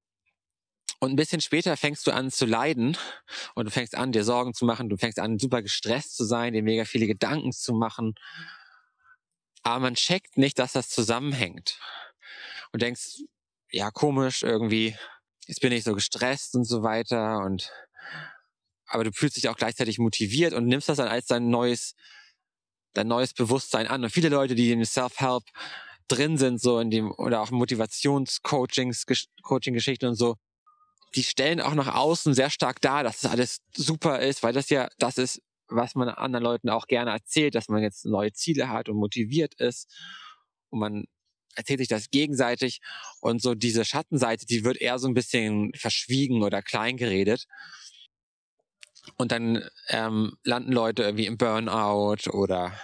[1.06, 2.98] Und ein bisschen später fängst du an zu leiden
[3.54, 6.54] und du fängst an, dir Sorgen zu machen, du fängst an, super gestresst zu sein,
[6.54, 8.16] dir mega viele Gedanken zu machen.
[9.62, 11.80] Aber man checkt nicht, dass das zusammenhängt.
[12.72, 13.22] Und denkst,
[13.70, 14.98] ja, komisch, irgendwie,
[15.46, 17.72] jetzt bin ich so gestresst und so weiter und
[18.88, 21.94] aber du fühlst dich auch gleichzeitig motiviert und nimmst das dann als dein neues,
[22.94, 24.04] dein neues Bewusstsein an.
[24.04, 25.44] Und viele Leute, die im Self-Help
[26.08, 29.06] drin sind, so in dem, oder auch Motivationscoachings,
[29.44, 30.38] Coaching-Geschichten und so,
[31.16, 34.70] die stellen auch nach außen sehr stark dar, dass das alles super ist, weil das
[34.70, 38.70] ja das ist, was man anderen Leuten auch gerne erzählt, dass man jetzt neue Ziele
[38.70, 39.92] hat und motiviert ist
[40.70, 41.06] und man
[41.56, 42.82] erzählt sich das gegenseitig
[43.22, 47.48] und so diese Schattenseite, die wird eher so ein bisschen verschwiegen oder klein geredet.
[49.18, 52.78] Und dann ähm, landen Leute irgendwie im Burnout oder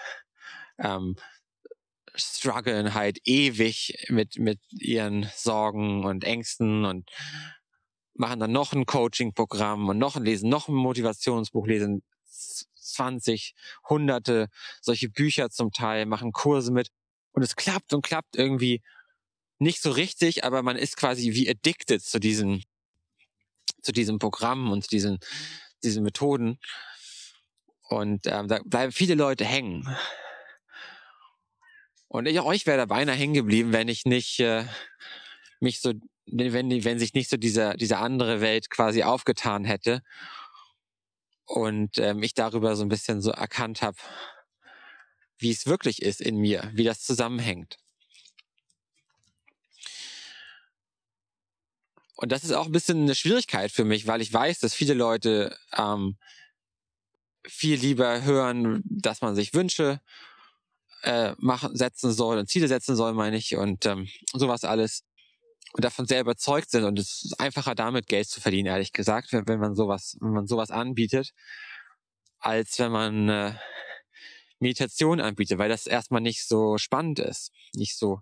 [0.78, 1.16] ähm,
[2.16, 7.10] strugglen halt ewig mit, mit ihren Sorgen und Ängsten und
[8.22, 13.54] machen dann noch ein Coaching-Programm und noch ein Lesen, noch ein Motivationsbuch lesen, 20,
[13.90, 14.48] hunderte
[14.80, 16.90] solche Bücher zum Teil, machen Kurse mit
[17.34, 18.82] und es klappt und klappt irgendwie
[19.58, 22.64] nicht so richtig, aber man ist quasi wie addicted zu diesen,
[23.82, 25.20] zu diesem Programm und zu diesen,
[25.84, 26.60] diesen Methoden.
[27.90, 29.88] Und ähm, da bleiben viele Leute hängen.
[32.08, 34.66] Und ich, euch wäre da beinahe hängen geblieben, wenn ich nicht äh,
[35.60, 35.94] mich so,
[36.26, 40.02] wenn, wenn sich nicht so dieser, diese andere Welt quasi aufgetan hätte
[41.46, 43.98] und ähm, ich darüber so ein bisschen so erkannt habe,
[45.38, 47.78] wie es wirklich ist in mir, wie das zusammenhängt.
[52.16, 54.94] Und das ist auch ein bisschen eine Schwierigkeit für mich, weil ich weiß, dass viele
[54.94, 56.18] Leute ähm,
[57.48, 60.00] viel lieber hören, dass man sich Wünsche
[61.02, 65.04] äh, machen, setzen soll und Ziele setzen soll, meine ich, und ähm, sowas alles.
[65.74, 66.84] Und davon sehr überzeugt sind.
[66.84, 70.32] Und es ist einfacher, damit Geld zu verdienen, ehrlich gesagt, wenn, wenn man sowas, wenn
[70.32, 71.32] man sowas anbietet,
[72.40, 73.54] als wenn man äh,
[74.60, 78.22] Meditation anbiete, weil das erstmal nicht so spannend ist, nicht so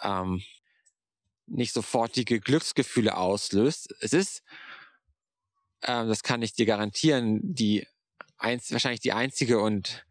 [0.00, 0.42] ähm,
[1.46, 3.94] nicht sofortige Glücksgefühle auslöst.
[4.00, 4.42] Es ist,
[5.82, 7.86] ähm, das kann ich dir garantieren, die
[8.38, 10.06] eins, wahrscheinlich die einzige und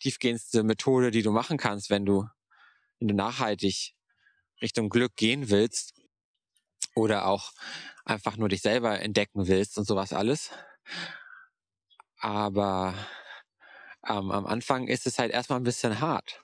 [0.00, 2.26] tiefgehendste Methode, die du machen kannst, wenn du,
[2.98, 3.94] wenn du nachhaltig
[4.62, 5.94] Richtung Glück gehen willst
[6.94, 7.52] oder auch
[8.04, 10.50] einfach nur dich selber entdecken willst und sowas alles.
[12.18, 12.94] Aber
[14.08, 16.42] ähm, am Anfang ist es halt erstmal ein bisschen hart.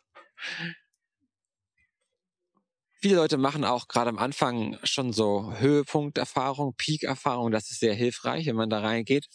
[3.00, 7.52] Viele Leute machen auch gerade am Anfang schon so Höhepunkterfahrung, Peak-Erfahrung.
[7.52, 9.28] Das ist sehr hilfreich, wenn man da reingeht.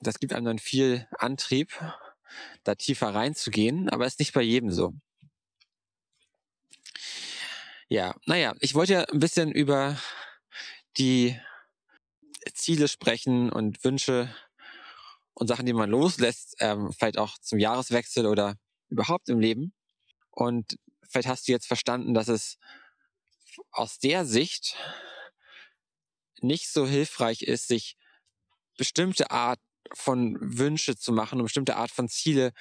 [0.00, 1.72] Das gibt einem dann viel Antrieb,
[2.64, 4.92] da tiefer reinzugehen, aber ist nicht bei jedem so.
[7.90, 9.98] Ja, naja, ich wollte ja ein bisschen über
[10.98, 11.40] die
[12.52, 14.34] Ziele sprechen und Wünsche
[15.32, 18.56] und Sachen, die man loslässt, ähm, vielleicht auch zum Jahreswechsel oder
[18.90, 19.72] überhaupt im Leben.
[20.30, 20.76] Und
[21.08, 22.58] vielleicht hast du jetzt verstanden, dass es
[23.70, 24.76] aus der Sicht
[26.40, 27.96] nicht so hilfreich ist, sich
[28.76, 29.60] bestimmte Art
[29.94, 32.52] von Wünsche zu machen und bestimmte Art von Ziele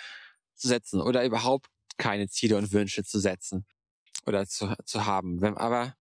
[0.55, 3.65] zu setzen oder überhaupt keine Ziele und Wünsche zu setzen
[4.27, 5.41] oder zu, zu haben.
[5.41, 5.95] Wenn, aber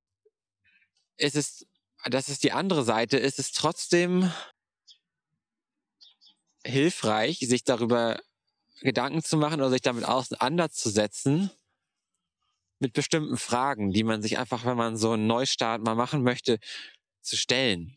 [1.16, 1.66] es ist,
[2.04, 4.32] das ist die andere Seite, ist es trotzdem
[6.64, 8.20] hilfreich, sich darüber
[8.80, 11.50] Gedanken zu machen oder sich damit auseinanderzusetzen,
[12.78, 16.58] mit bestimmten Fragen, die man sich einfach, wenn man so einen Neustart mal machen möchte,
[17.22, 17.96] zu stellen.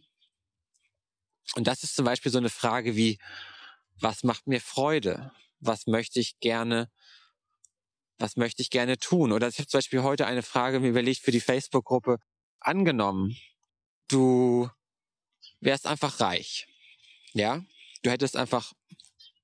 [1.56, 3.18] Und das ist zum Beispiel so eine Frage wie,
[4.00, 5.34] was macht mir Freude?
[5.60, 6.90] Was möchte ich gerne,
[8.20, 9.32] was möchte ich gerne tun?
[9.32, 12.18] Oder ich habe zum Beispiel heute eine Frage mir überlegt für die Facebook-Gruppe.
[12.60, 13.36] Angenommen,
[14.10, 14.70] du
[15.62, 16.68] wärst einfach reich.
[17.34, 17.64] Ja?
[18.04, 18.74] Du hättest einfach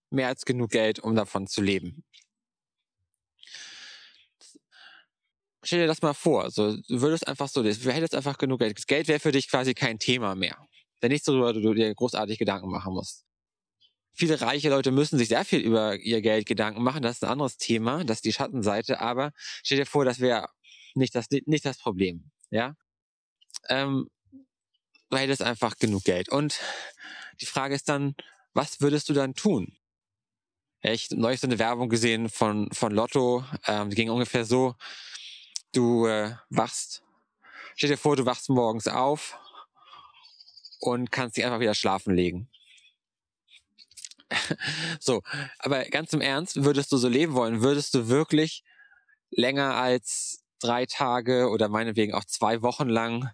[0.09, 2.03] mehr als genug Geld, um davon zu leben.
[5.65, 6.49] stell dir das mal vor.
[6.51, 8.77] So, du würdest einfach so, du hättest einfach genug Geld.
[8.77, 10.57] Das Geld wäre für dich quasi kein Thema mehr.
[11.01, 13.25] Denn nichts, worüber du dir großartig Gedanken machen musst.
[14.15, 17.01] Viele reiche Leute müssen sich sehr viel über ihr Geld Gedanken machen.
[17.01, 18.03] Das ist ein anderes Thema.
[18.03, 19.01] Das ist die Schattenseite.
[19.01, 19.31] Aber
[19.63, 20.47] stell dir vor, das wäre
[20.93, 22.31] nicht das, nicht das Problem.
[22.49, 22.75] Ja?
[23.69, 24.09] Ähm,
[25.09, 26.29] du hättest einfach genug Geld.
[26.29, 26.59] Und
[27.41, 28.15] die Frage ist dann,
[28.53, 29.77] was würdest du dann tun?
[30.81, 33.43] Ich habe neulich so eine Werbung gesehen von, von Lotto.
[33.67, 34.75] Ähm, die ging ungefähr so,
[35.75, 37.03] Du äh, wachst,
[37.75, 39.37] stell dir vor, du wachst morgens auf
[40.79, 42.49] und kannst dich einfach wieder schlafen legen.
[44.99, 45.21] so,
[45.59, 47.61] aber ganz im Ernst, würdest du so leben wollen?
[47.61, 48.63] Würdest du wirklich
[49.29, 53.29] länger als drei Tage oder meinetwegen auch zwei Wochen lang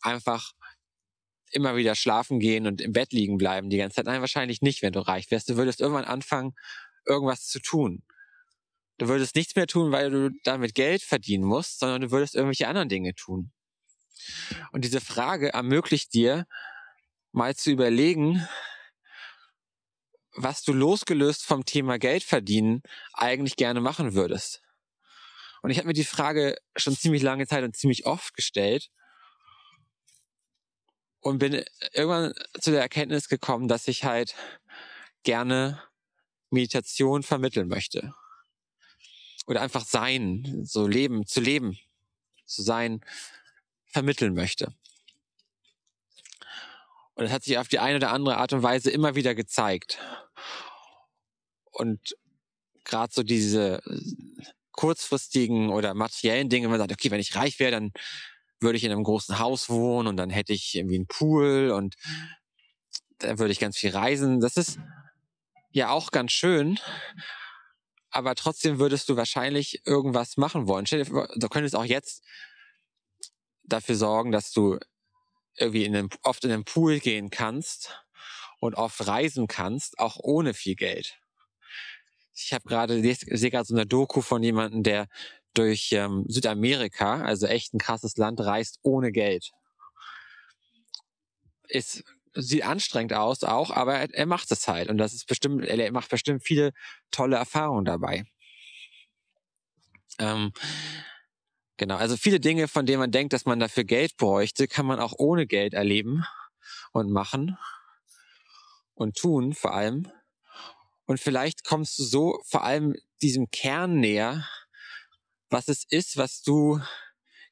[0.00, 0.52] einfach
[1.50, 4.06] immer wieder schlafen gehen und im Bett liegen bleiben die ganze Zeit?
[4.06, 5.48] Nein, wahrscheinlich nicht, wenn du reich wärst.
[5.48, 6.54] Du würdest irgendwann anfangen,
[7.06, 8.02] irgendwas zu tun.
[8.98, 12.68] Du würdest nichts mehr tun, weil du damit Geld verdienen musst, sondern du würdest irgendwelche
[12.68, 13.50] anderen Dinge tun.
[14.72, 16.46] Und diese Frage ermöglicht dir,
[17.32, 18.46] mal zu überlegen,
[20.36, 24.62] was du losgelöst vom Thema Geld verdienen eigentlich gerne machen würdest.
[25.62, 28.90] Und ich habe mir die Frage schon ziemlich lange Zeit und ziemlich oft gestellt
[31.20, 34.34] und bin irgendwann zu der Erkenntnis gekommen, dass ich halt
[35.22, 35.82] gerne
[36.50, 38.14] Meditation vermitteln möchte
[39.46, 41.78] oder einfach sein, so leben, zu leben,
[42.44, 43.00] zu sein,
[43.86, 44.74] vermitteln möchte.
[47.14, 49.98] Und das hat sich auf die eine oder andere Art und Weise immer wieder gezeigt.
[51.70, 52.16] Und
[52.84, 53.82] gerade so diese
[54.72, 57.92] kurzfristigen oder materiellen Dinge, wenn man sagt, okay, wenn ich reich wäre, dann
[58.60, 61.94] würde ich in einem großen Haus wohnen und dann hätte ich irgendwie einen Pool und
[63.18, 64.40] dann würde ich ganz viel reisen.
[64.40, 64.78] Das ist
[65.70, 66.78] ja auch ganz schön,
[68.10, 70.86] aber trotzdem würdest du wahrscheinlich irgendwas machen wollen.
[70.86, 72.24] Stell dir du könntest auch jetzt
[73.62, 74.78] dafür sorgen, dass du
[75.56, 78.04] irgendwie in den, oft in den Pool gehen kannst
[78.60, 81.18] und oft reisen kannst, auch ohne viel Geld.
[82.34, 85.08] Ich habe gerade sehe gerade so eine Doku von jemandem, der
[85.54, 89.52] durch ähm, Südamerika, also echt ein krasses Land, reist ohne Geld.
[91.68, 92.04] Ist
[92.36, 95.92] sieht anstrengend aus auch, aber er, er macht es halt und das ist bestimmt, er
[95.92, 96.72] macht bestimmt viele
[97.10, 98.24] tolle Erfahrungen dabei.
[100.18, 100.52] Ähm,
[101.76, 105.00] genau, also viele Dinge, von denen man denkt, dass man dafür Geld bräuchte, kann man
[105.00, 106.24] auch ohne Geld erleben
[106.92, 107.58] und machen
[108.94, 110.10] und tun vor allem.
[111.06, 114.48] Und vielleicht kommst du so vor allem diesem Kern näher,
[115.50, 116.80] was es ist, was du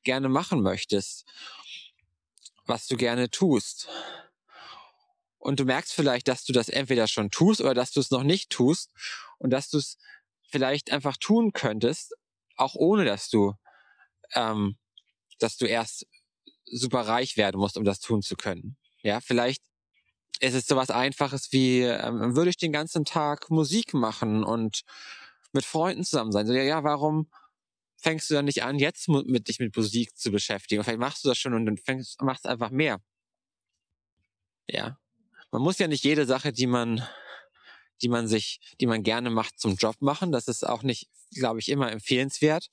[0.02, 1.26] gerne machen möchtest,
[2.66, 3.88] was du gerne tust
[5.42, 8.22] und du merkst vielleicht, dass du das entweder schon tust oder dass du es noch
[8.22, 8.92] nicht tust
[9.38, 9.98] und dass du es
[10.48, 12.14] vielleicht einfach tun könntest,
[12.56, 13.54] auch ohne dass du,
[14.34, 14.76] ähm,
[15.38, 16.06] dass du erst
[16.64, 18.76] super reich werden musst, um das tun zu können.
[19.02, 19.62] Ja, vielleicht
[20.40, 24.82] ist es sowas Einfaches wie, ähm, würde ich den ganzen Tag Musik machen und
[25.52, 26.46] mit Freunden zusammen sein.
[26.46, 27.30] So, ja, ja, warum
[27.96, 30.82] fängst du dann nicht an, jetzt mit dich mit Musik zu beschäftigen?
[30.82, 33.00] Vielleicht machst du das schon und dann fängst, machst einfach mehr.
[34.68, 34.98] Ja.
[35.50, 37.06] Man muss ja nicht jede Sache, die man
[38.02, 40.32] die man sich, die man gerne macht, zum Job machen.
[40.32, 42.68] Das ist auch nicht, glaube ich, immer empfehlenswert.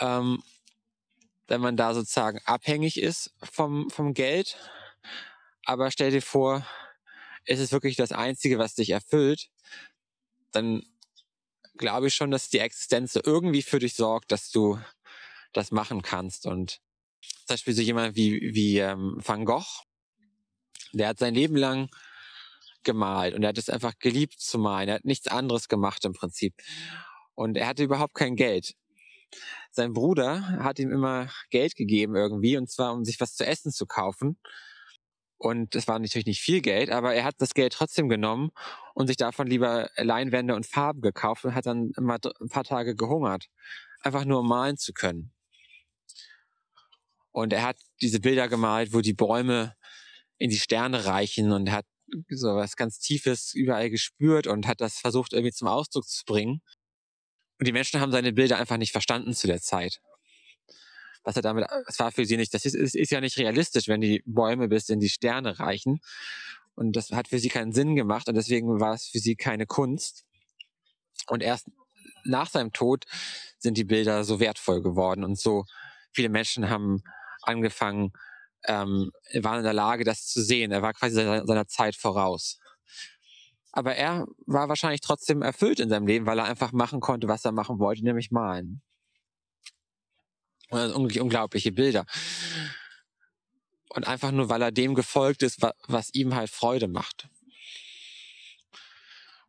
[0.00, 0.42] Ähm,
[1.48, 4.56] wenn man da sozusagen abhängig ist vom, vom Geld.
[5.64, 6.66] Aber stell dir vor,
[7.44, 9.48] es ist wirklich das Einzige, was dich erfüllt,
[10.52, 10.82] dann
[11.76, 14.78] glaube ich schon, dass die Existenz irgendwie für dich sorgt, dass du
[15.52, 16.46] das machen kannst.
[16.46, 16.80] Und
[17.20, 19.82] zum Beispiel so jemand wie, wie ähm, Van Gogh,
[20.92, 21.90] der hat sein Leben lang
[22.82, 24.88] gemalt und er hat es einfach geliebt zu malen.
[24.88, 26.54] Er hat nichts anderes gemacht im Prinzip.
[27.34, 28.74] Und er hatte überhaupt kein Geld.
[29.70, 33.72] Sein Bruder hat ihm immer Geld gegeben irgendwie, und zwar um sich was zu essen
[33.72, 34.38] zu kaufen.
[35.38, 38.50] Und es war natürlich nicht viel Geld, aber er hat das Geld trotzdem genommen
[38.94, 42.94] und sich davon lieber Leinwände und Farben gekauft und hat dann immer ein paar Tage
[42.94, 43.46] gehungert.
[44.02, 45.32] Einfach nur um malen zu können.
[47.32, 49.74] Und er hat diese Bilder gemalt, wo die Bäume
[50.38, 51.86] in die Sterne reichen und hat
[52.28, 56.62] so was ganz Tiefes überall gespürt und hat das versucht irgendwie zum Ausdruck zu bringen.
[57.62, 60.00] Und die Menschen haben seine Bilder einfach nicht verstanden zu der Zeit.
[61.22, 63.86] Was er damit, das war für sie nicht, das ist, ist, ist ja nicht realistisch,
[63.86, 66.00] wenn die Bäume bis in die Sterne reichen.
[66.74, 69.66] Und das hat für sie keinen Sinn gemacht und deswegen war es für sie keine
[69.66, 70.24] Kunst.
[71.28, 71.68] Und erst
[72.24, 73.04] nach seinem Tod
[73.58, 75.64] sind die Bilder so wertvoll geworden und so
[76.10, 77.04] viele Menschen haben
[77.42, 78.10] angefangen,
[78.66, 80.72] ähm, waren in der Lage, das zu sehen.
[80.72, 82.58] Er war quasi seiner, seiner Zeit voraus.
[83.72, 87.44] Aber er war wahrscheinlich trotzdem erfüllt in seinem Leben, weil er einfach machen konnte, was
[87.44, 88.82] er machen wollte, nämlich malen.
[90.68, 92.06] Und unglaubliche Bilder.
[93.88, 97.28] Und einfach nur, weil er dem gefolgt ist, was ihm halt Freude macht.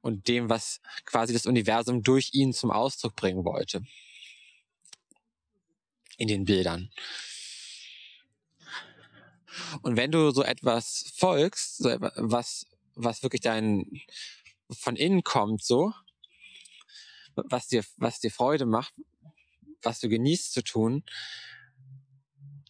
[0.02, 3.86] Und dem, was quasi das Universum durch ihn zum Ausdruck bringen wollte.
[6.18, 6.92] In den Bildern.
[9.82, 14.02] Und wenn du so etwas folgst, so was, was wirklich dein,
[14.72, 15.94] von innen kommt, so,
[17.36, 18.94] was dir, was dir Freude macht,
[19.82, 21.04] was du genießt zu tun,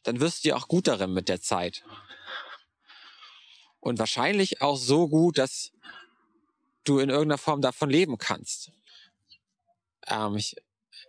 [0.03, 1.83] dann wirst du dir auch gut darin mit der Zeit.
[3.79, 5.71] Und wahrscheinlich auch so gut, dass
[6.83, 8.71] du in irgendeiner Form davon leben kannst.
[10.07, 10.55] Ähm, ich,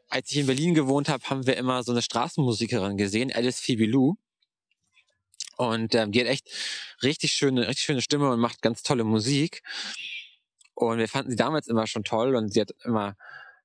[0.09, 4.17] als ich in Berlin gewohnt habe, haben wir immer so eine Straßenmusikerin gesehen, Alice Fibilou.
[5.57, 6.49] Und ähm, die hat echt
[7.03, 9.63] richtig schöne, richtig schöne Stimme und macht ganz tolle Musik.
[10.75, 13.15] Und wir fanden sie damals immer schon toll und sie hat immer,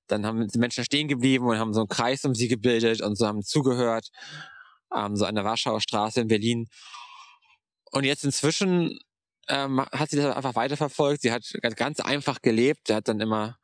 [0.08, 3.18] dann haben die Menschen stehen geblieben und haben so einen Kreis um sie gebildet und
[3.18, 4.10] so haben zugehört,
[4.96, 6.68] ähm, so an der Warschauer Straße in Berlin.
[7.92, 9.00] Und jetzt inzwischen
[9.48, 11.24] ähm, hat sie das einfach weiterverfolgt.
[11.24, 11.44] Sie hat
[11.76, 12.88] ganz, einfach gelebt.
[12.88, 13.58] Sie hat dann immer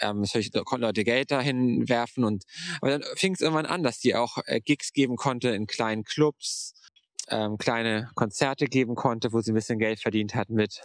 [0.00, 2.44] ähm, natürlich konnten Leute Geld dahin werfen und
[2.80, 6.04] aber dann fing es irgendwann an, dass die auch äh, Gigs geben konnte in kleinen
[6.04, 6.74] Clubs
[7.28, 10.82] ähm, kleine Konzerte geben konnte, wo sie ein bisschen Geld verdient hat mit.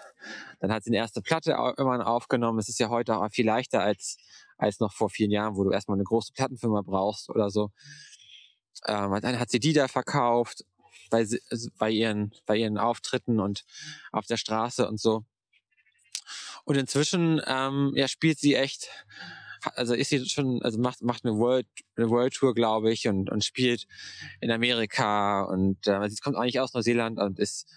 [0.60, 2.60] Dann hat sie eine erste Platte irgendwann aufgenommen.
[2.60, 4.18] Es ist ja heute auch viel leichter als,
[4.58, 7.72] als noch vor vielen Jahren, wo du erstmal eine große Plattenfirma brauchst oder so.
[8.88, 10.64] Ähm, dann hat sie die da verkauft
[11.10, 13.66] bei, also bei, ihren, bei ihren Auftritten und
[14.12, 15.26] auf der Straße und so.
[16.64, 18.90] Und inzwischen ähm, ja, spielt sie echt
[19.76, 23.30] also ist sie schon, also macht, macht eine World, eine World Tour, glaube ich, und,
[23.30, 23.86] und spielt
[24.42, 27.68] in Amerika und äh, sie kommt eigentlich aus Neuseeland und ist,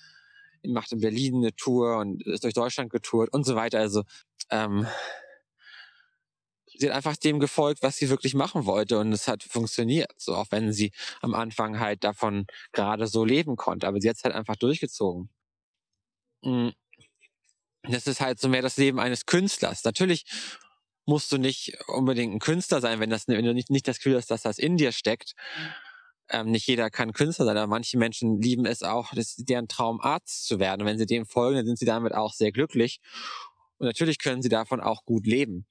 [0.65, 3.79] macht in Berlin eine Tour und ist durch Deutschland getourt und so weiter.
[3.79, 4.05] Also
[4.51, 4.87] ähm,
[6.79, 10.13] sie hat einfach dem gefolgt, was sie wirklich machen wollte und es hat funktioniert.
[10.17, 14.17] So auch wenn sie am Anfang halt davon gerade so leben konnte, aber sie hat
[14.17, 15.31] es halt einfach durchgezogen.
[16.45, 16.73] Mhm.
[17.85, 19.83] Das ist halt so mehr das Leben eines Künstlers.
[19.85, 20.25] Natürlich
[21.07, 24.17] musst du nicht unbedingt ein Künstler sein, wenn, das, wenn du nicht, nicht das Gefühl
[24.17, 25.35] hast, dass das in dir steckt.
[26.29, 30.01] Ähm, nicht jeder kann Künstler sein, aber manche Menschen lieben es auch, das deren Traum,
[30.01, 30.83] Arzt zu werden.
[30.83, 33.01] Und wenn sie dem folgen, dann sind sie damit auch sehr glücklich.
[33.79, 35.67] Und natürlich können sie davon auch gut leben.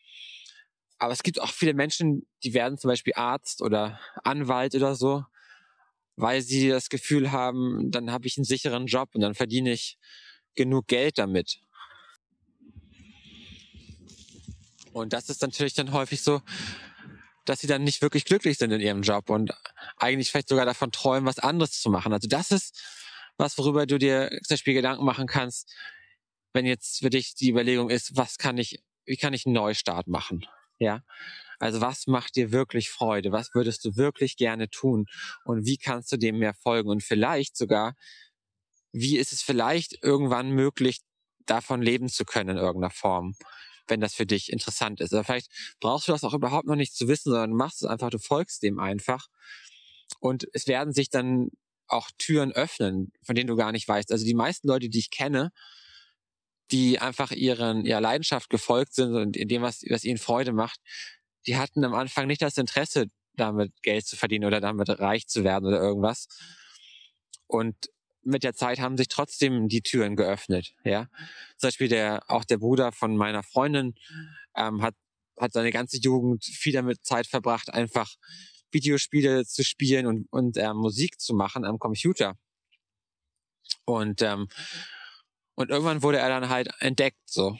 [0.98, 5.24] Aber es gibt auch viele Menschen, die werden zum Beispiel Arzt oder Anwalt oder so,
[6.16, 9.98] weil sie das Gefühl haben, dann habe ich einen sicheren Job und dann verdiene ich
[10.54, 11.60] genug Geld damit.
[14.94, 16.42] Und das ist natürlich dann häufig so,
[17.46, 19.52] dass sie dann nicht wirklich glücklich sind in ihrem Job und
[19.98, 22.14] eigentlich vielleicht sogar davon träumen, was anderes zu machen.
[22.14, 22.80] Also das ist
[23.38, 25.74] was, worüber du dir zum Beispiel Gedanken machen kannst,
[26.54, 30.08] wenn jetzt für dich die Überlegung ist, was kann ich, wie kann ich einen Neustart
[30.08, 30.46] machen?
[30.80, 31.04] Ja.
[31.60, 33.32] Also was macht dir wirklich Freude?
[33.32, 35.06] Was würdest du wirklich gerne tun?
[35.46, 36.90] Und wie kannst du dem mehr folgen?
[36.90, 37.96] Und vielleicht sogar,
[38.92, 41.02] wie ist es vielleicht irgendwann möglich,
[41.46, 43.36] davon leben zu können in irgendeiner Form?
[43.88, 45.14] Wenn das für dich interessant ist.
[45.14, 47.88] Oder vielleicht brauchst du das auch überhaupt noch nicht zu wissen, sondern du machst es
[47.90, 49.28] einfach, du folgst dem einfach.
[50.20, 51.50] Und es werden sich dann
[51.88, 54.12] auch Türen öffnen, von denen du gar nicht weißt.
[54.12, 55.52] Also die meisten Leute, die ich kenne,
[56.72, 60.80] die einfach ihren, ihrer Leidenschaft gefolgt sind und in dem, was, was ihnen Freude macht,
[61.46, 65.44] die hatten am Anfang nicht das Interesse, damit Geld zu verdienen oder damit reich zu
[65.44, 66.28] werden oder irgendwas.
[67.48, 67.76] Und
[68.24, 70.74] mit der Zeit haben sich trotzdem die Türen geöffnet.
[70.84, 71.08] Ja,
[71.58, 73.96] zum Beispiel der auch der Bruder von meiner Freundin
[74.56, 74.96] ähm, hat
[75.40, 78.16] hat seine ganze Jugend viel damit Zeit verbracht, einfach
[78.72, 82.38] Videospiele zu spielen und und äh, Musik zu machen am Computer.
[83.86, 84.48] Und ähm,
[85.56, 87.58] und irgendwann wurde er dann halt entdeckt, so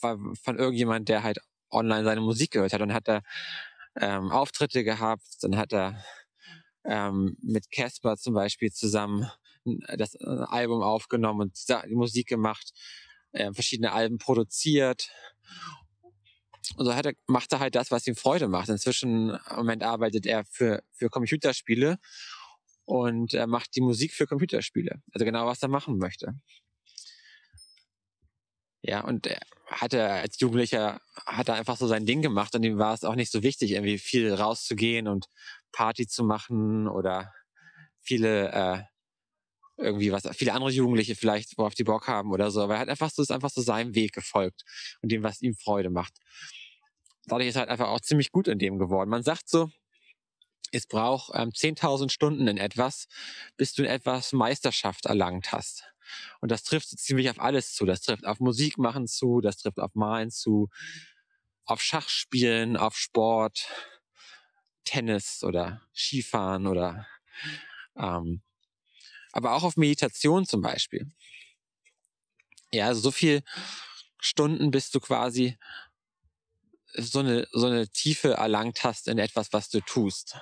[0.00, 1.38] von irgendjemand, der halt
[1.70, 3.22] online seine Musik gehört hat und hat er
[3.98, 6.02] ähm, Auftritte gehabt, dann hat er
[6.84, 9.30] ähm, mit Casper zum Beispiel zusammen
[9.96, 12.72] das äh, Album aufgenommen und die Musik gemacht,
[13.32, 15.10] äh, verschiedene Alben produziert.
[16.76, 18.68] Und so hat er, macht er halt das, was ihm Freude macht.
[18.68, 21.98] Inzwischen im Moment arbeitet er für, für Computerspiele
[22.84, 25.00] und er macht die Musik für Computerspiele.
[25.12, 26.34] Also genau, was er machen möchte.
[28.82, 32.78] Ja, und er hatte als Jugendlicher hat er einfach so sein Ding gemacht und ihm
[32.78, 35.26] war es auch nicht so wichtig, irgendwie viel rauszugehen und
[35.72, 37.32] Party zu machen oder
[38.00, 38.82] viele äh,
[39.76, 42.88] irgendwie was viele andere Jugendliche vielleicht worauf die Bock haben oder so, aber er hat
[42.88, 44.64] einfach so ist einfach so seinem Weg gefolgt
[45.02, 46.14] und dem was ihm Freude macht.
[47.26, 49.10] Dadurch ist er halt einfach auch ziemlich gut in dem geworden.
[49.10, 49.70] Man sagt so,
[50.72, 53.08] es braucht ähm, 10.000 Stunden in etwas,
[53.56, 55.84] bis du in etwas Meisterschaft erlangt hast.
[56.40, 57.84] Und das trifft ziemlich auf alles zu.
[57.84, 60.68] Das trifft auf Musik machen zu, das trifft auf Malen zu,
[61.64, 63.68] auf Schachspielen, auf Sport,
[64.84, 67.06] Tennis oder Skifahren oder
[67.96, 68.42] ähm,
[69.36, 71.12] aber auch auf Meditation zum Beispiel.
[72.72, 73.42] Ja, also so viel
[74.18, 75.58] Stunden, bis du quasi
[76.94, 80.38] so eine, so eine Tiefe erlangt hast in etwas, was du tust.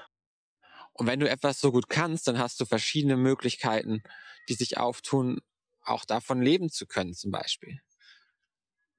[0.93, 4.05] Und wenn du etwas so gut kannst, dann hast du verschiedene Möglichkeiten,
[4.49, 5.41] die sich auftun,
[5.83, 7.81] auch davon leben zu können, zum Beispiel.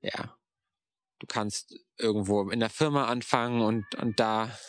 [0.02, 0.38] Ja.
[1.20, 4.60] Du kannst irgendwo in der Firma anfangen und, und da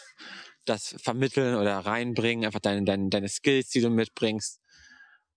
[0.65, 4.61] das vermitteln oder reinbringen, einfach deine, deine, deine Skills, die du mitbringst.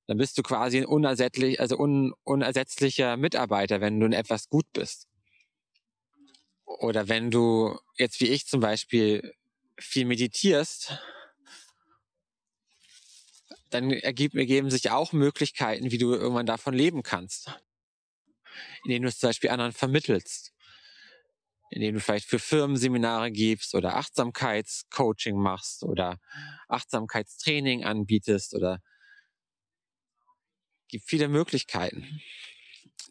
[0.09, 4.65] Dann bist du quasi ein unersetzlich, also un, unersetzlicher Mitarbeiter, wenn du in etwas gut
[4.73, 5.07] bist.
[6.65, 9.35] Oder wenn du jetzt wie ich zum Beispiel
[9.77, 10.97] viel meditierst,
[13.69, 17.61] dann ergeben, sich auch Möglichkeiten, wie du irgendwann davon leben kannst.
[18.85, 20.53] Indem du es zum Beispiel anderen vermittelst.
[21.69, 26.17] Indem du vielleicht für Firmen Seminare gibst oder Achtsamkeitscoaching machst oder
[26.67, 28.81] Achtsamkeitstraining anbietest oder
[30.89, 32.21] gibt viele Möglichkeiten,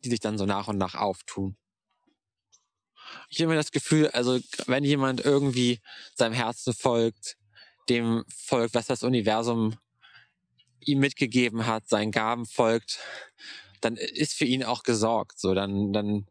[0.04, 1.56] die sich dann so nach und nach auftun.
[3.30, 5.80] Ich habe mir das Gefühl, also wenn jemand irgendwie
[6.14, 7.38] seinem Herzen folgt,
[7.88, 9.78] dem folgt, was das Universum
[10.80, 12.98] ihm mitgegeben hat, seinen Gaben folgt,
[13.80, 15.38] dann ist für ihn auch gesorgt.
[15.38, 16.26] So, dann, dann,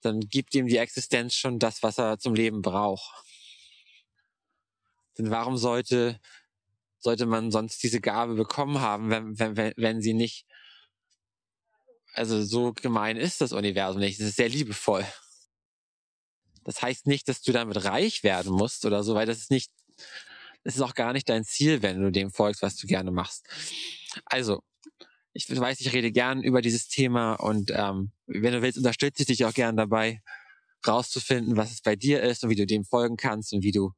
[0.00, 3.24] dann gibt ihm die Existenz schon das, was er zum Leben braucht.
[5.18, 6.20] Denn warum sollte,
[6.98, 10.46] sollte man sonst diese Gabe bekommen haben, wenn, wenn, wenn sie nicht,
[12.12, 14.18] also so gemein ist das Universum nicht.
[14.20, 15.04] Es ist sehr liebevoll.
[16.64, 19.70] Das heißt nicht, dass du damit reich werden musst oder so, weil das ist nicht
[20.66, 23.46] es ist auch gar nicht dein Ziel, wenn du dem folgst, was du gerne machst.
[24.24, 24.62] Also,
[25.32, 29.28] ich weiß, ich rede gern über dieses Thema und ähm, wenn du willst, unterstütze ich
[29.28, 30.22] dich auch gern dabei,
[30.84, 33.92] rauszufinden, was es bei dir ist und wie du dem folgen kannst und wie du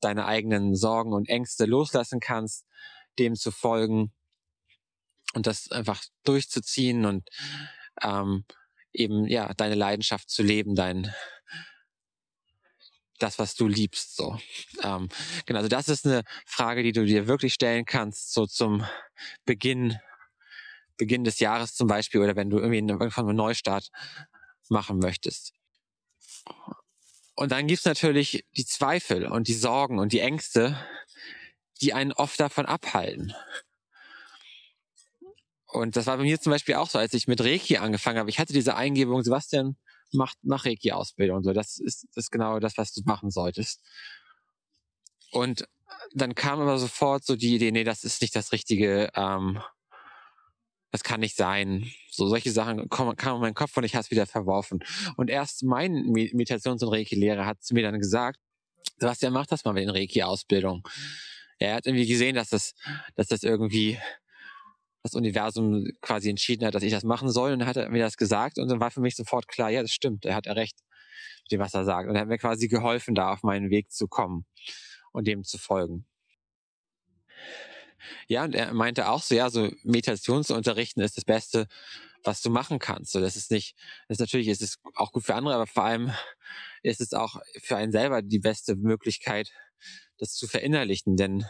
[0.00, 2.66] deine eigenen Sorgen und Ängste loslassen kannst,
[3.18, 4.12] dem zu folgen
[5.34, 7.28] und das einfach durchzuziehen und
[8.02, 8.44] ähm,
[8.92, 11.12] eben ja deine Leidenschaft zu leben, dein
[13.18, 14.16] das, was du liebst.
[14.16, 14.38] So,
[14.82, 15.08] ähm,
[15.46, 15.58] genau.
[15.58, 18.84] Also das ist eine Frage, die du dir wirklich stellen kannst, so zum
[19.44, 19.98] Beginn,
[20.96, 23.90] Beginn des Jahres zum Beispiel, oder wenn du irgendwie einen, einen Neustart
[24.68, 25.52] machen möchtest.
[27.40, 30.78] Und dann gibt's natürlich die Zweifel und die Sorgen und die Ängste,
[31.80, 33.32] die einen oft davon abhalten.
[35.64, 38.28] Und das war bei mir zum Beispiel auch so, als ich mit Reiki angefangen habe.
[38.28, 39.78] Ich hatte diese Eingebung, Sebastian,
[40.12, 41.42] mach, mach Reiki-Ausbildung.
[41.42, 43.80] So, das ist, das ist genau das, was du machen solltest.
[45.30, 45.66] Und
[46.12, 49.62] dann kam aber sofort so die Idee, nee, das ist nicht das Richtige, ähm,
[50.90, 51.90] das kann nicht sein.
[52.10, 54.80] So solche Sachen kamen in meinen Kopf und ich habe es wieder verworfen.
[55.16, 58.40] Und erst mein Meditations- und Reiki-Lehrer hat mir dann gesagt,
[58.98, 60.86] Sebastian, mach das mal mit den Reiki-Ausbildung.
[61.58, 62.74] Er hat irgendwie gesehen, dass das,
[63.14, 63.98] dass das irgendwie
[65.02, 67.52] das Universum quasi entschieden hat, dass ich das machen soll.
[67.52, 70.24] Und hat mir das gesagt und dann war für mich sofort klar, ja, das stimmt,
[70.24, 70.78] er hat er recht,
[71.44, 72.08] mit dem, was er sagt.
[72.08, 74.44] Und er hat mir quasi geholfen, da auf meinen Weg zu kommen
[75.12, 76.06] und dem zu folgen.
[78.28, 81.66] Ja, und er meinte auch so, ja, so Meditation zu unterrichten ist das Beste,
[82.24, 83.12] was du machen kannst.
[83.12, 83.76] So, das ist nicht,
[84.08, 86.12] das ist natürlich, ist es auch gut für andere, aber vor allem
[86.82, 89.50] ist es auch für einen selber die beste Möglichkeit,
[90.18, 91.46] das zu verinnerlichen, denn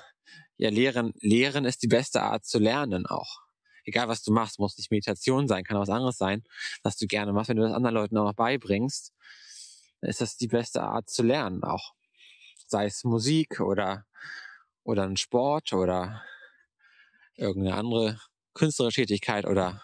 [0.57, 3.41] ja, Lehren, Lehren ist die beste Art zu lernen auch.
[3.85, 6.45] Egal was du machst, muss nicht Meditation sein, kann auch was anderes sein,
[6.83, 7.49] was du gerne machst.
[7.49, 9.13] Wenn du das anderen Leuten auch noch beibringst,
[10.03, 11.95] ist das die beste Art zu lernen auch.
[12.67, 14.05] Sei es Musik oder,
[14.85, 16.23] oder ein Sport oder
[17.41, 18.21] irgendeine andere
[18.55, 19.83] künstlerische Tätigkeit oder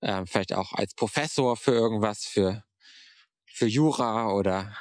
[0.00, 2.64] äh, vielleicht auch als Professor für irgendwas, für,
[3.46, 4.76] für Jura oder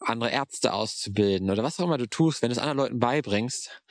[0.00, 3.82] andere Ärzte auszubilden oder was auch immer du tust, wenn du es anderen Leuten beibringst,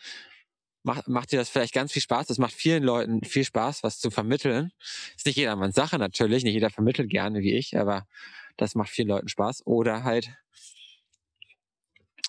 [0.88, 2.28] macht, macht dir das vielleicht ganz viel Spaß.
[2.28, 4.72] Das macht vielen Leuten viel Spaß, was zu vermitteln.
[5.16, 8.08] Ist nicht jedermanns Sache natürlich, nicht jeder vermittelt gerne wie ich, aber
[8.56, 9.66] das macht vielen Leuten Spaß.
[9.68, 10.32] Oder halt,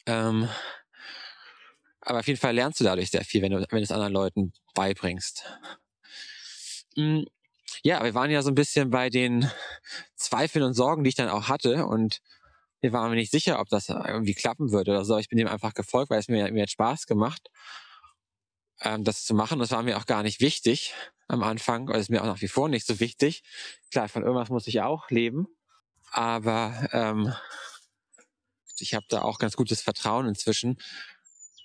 [0.07, 0.49] ähm,
[2.09, 4.15] aber auf jeden Fall lernst du dadurch sehr viel, wenn du, wenn du es anderen
[4.15, 5.45] Leuten beibringst.
[6.95, 7.27] Hm,
[7.83, 9.51] ja, wir waren ja so ein bisschen bei den
[10.17, 12.23] Zweifeln und Sorgen, die ich dann auch hatte und
[12.81, 15.19] wir waren mir nicht sicher, ob das irgendwie klappen würde oder so.
[15.19, 17.51] Ich bin dem einfach gefolgt, weil es mir, mir hat Spaß gemacht,
[18.81, 19.59] ähm, das zu machen.
[19.59, 20.95] Das war mir auch gar nicht wichtig
[21.27, 23.43] am Anfang, oder ist mir auch nach wie vor nicht so wichtig.
[23.91, 25.47] Klar, von irgendwas muss ich auch leben,
[26.11, 27.35] aber ähm,
[28.79, 30.79] ich habe da auch ganz gutes Vertrauen inzwischen,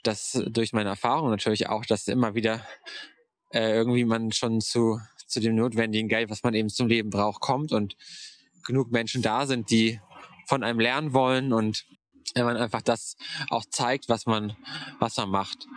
[0.03, 2.65] dass durch meine Erfahrung natürlich auch, dass immer wieder
[3.51, 4.99] äh, irgendwie man schon zu
[5.33, 7.97] zu dem notwendigen Geld, was man eben zum Leben braucht, kommt und
[8.65, 9.99] genug Menschen da sind, die
[10.47, 11.85] von einem lernen wollen und
[12.35, 13.15] wenn man einfach das
[13.49, 14.55] auch zeigt, was man,
[14.99, 15.67] was man macht.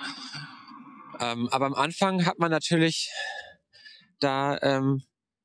[1.19, 3.11] Ähm, aber am Anfang hat man natürlich
[4.21, 5.03] da ähm,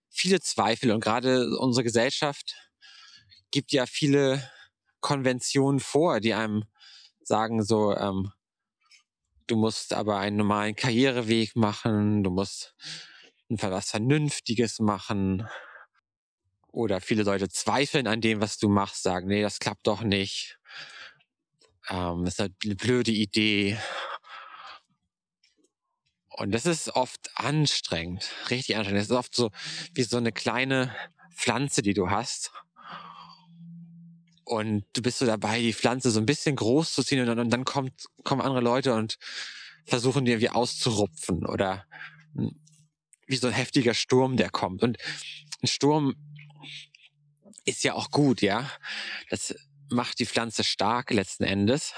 [0.09, 2.55] viele Zweifel und gerade unsere Gesellschaft
[3.51, 4.49] gibt ja viele
[4.99, 6.65] Konventionen vor, die einem
[7.23, 8.31] sagen so, ähm,
[9.51, 12.73] du musst aber einen normalen Karriereweg machen, du musst
[13.49, 15.45] was Vernünftiges machen.
[16.71, 20.57] Oder viele Leute zweifeln an dem, was du machst, sagen, nee, das klappt doch nicht.
[21.89, 23.77] Ähm, das ist eine blöde Idee.
[26.29, 29.01] Und das ist oft anstrengend, richtig anstrengend.
[29.01, 29.51] Das ist oft so
[29.93, 30.95] wie so eine kleine
[31.35, 32.53] Pflanze, die du hast.
[34.51, 37.39] Und du bist so dabei, die Pflanze so ein bisschen groß zu ziehen und dann,
[37.39, 37.93] und dann kommt,
[38.25, 39.17] kommen andere Leute und
[39.85, 41.85] versuchen dir irgendwie auszurupfen oder
[43.27, 44.83] wie so ein heftiger Sturm, der kommt.
[44.83, 44.97] Und
[45.63, 46.15] ein Sturm
[47.63, 48.69] ist ja auch gut, ja.
[49.29, 49.55] Das
[49.89, 51.93] macht die Pflanze stark letzten Endes.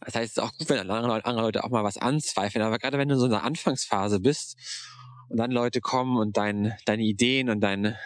[0.00, 2.64] Das heißt, es ist auch gut, wenn andere, andere Leute auch mal was anzweifeln.
[2.64, 4.58] Aber gerade wenn du in so einer Anfangsphase bist
[5.28, 8.00] und dann Leute kommen und dein, deine Ideen und deine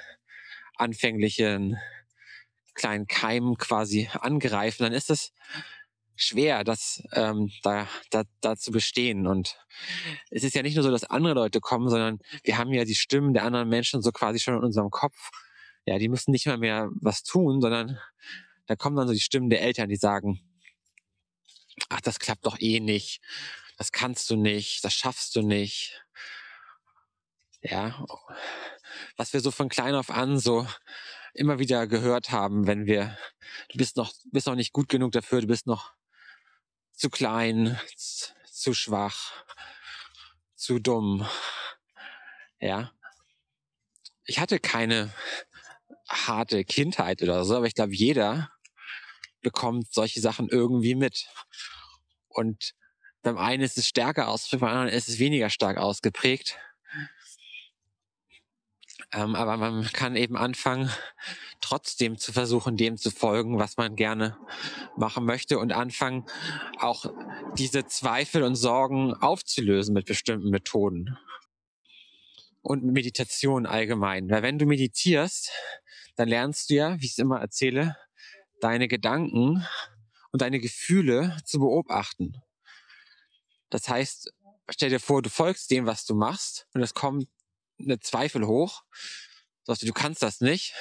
[0.77, 1.79] anfänglichen
[2.75, 5.33] kleinen Keimen quasi angreifen, dann ist es
[6.17, 9.27] schwer, das ähm, da, da, da zu bestehen.
[9.27, 9.59] Und
[10.31, 12.95] es ist ja nicht nur so, dass andere Leute kommen, sondern wir haben ja die
[12.95, 15.31] Stimmen der anderen Menschen so quasi schon in unserem Kopf.
[15.87, 17.99] Ja, die müssen nicht mal mehr was tun, sondern
[18.67, 20.41] da kommen dann so die Stimmen der Eltern, die sagen,
[21.89, 23.21] ach, das klappt doch eh nicht,
[23.77, 26.03] das kannst du nicht, das schaffst du nicht.
[27.61, 28.05] Ja,
[29.17, 30.67] was wir so von klein auf an so
[31.35, 33.19] immer wieder gehört haben, wenn wir,
[33.71, 35.93] du bist noch, bist noch nicht gut genug dafür, du bist noch
[36.93, 39.33] zu klein, zu schwach,
[40.55, 41.29] zu dumm.
[42.61, 42.93] Ja.
[44.25, 45.13] Ich hatte keine
[46.09, 48.51] harte Kindheit oder so, aber ich glaube, jeder
[49.43, 51.29] bekommt solche Sachen irgendwie mit.
[52.29, 52.75] Und
[53.23, 56.59] beim einen ist es stärker ausgeprägt, beim anderen ist es weniger stark ausgeprägt.
[59.15, 60.91] Ähm, aber man kann eben anfangen,
[61.61, 64.37] trotzdem zu versuchen, dem zu folgen, was man gerne
[64.97, 66.27] machen möchte und anfangen,
[66.79, 67.07] auch
[67.57, 71.17] diese Zweifel und Sorgen aufzulösen mit bestimmten Methoden.
[72.61, 74.31] Und Meditation allgemein.
[74.31, 75.53] Weil wenn du meditierst,
[76.17, 77.97] dann lernst du ja, wie ich es immer erzähle,
[78.61, 79.67] deine Gedanken
[80.33, 82.41] und deine Gefühle zu beobachten.
[83.69, 84.33] Das heißt,
[84.71, 87.29] stell dir vor, du folgst dem, was du machst und es kommt
[87.79, 88.83] eine Zweifel hoch.
[89.65, 90.75] Sagst du, du kannst das nicht.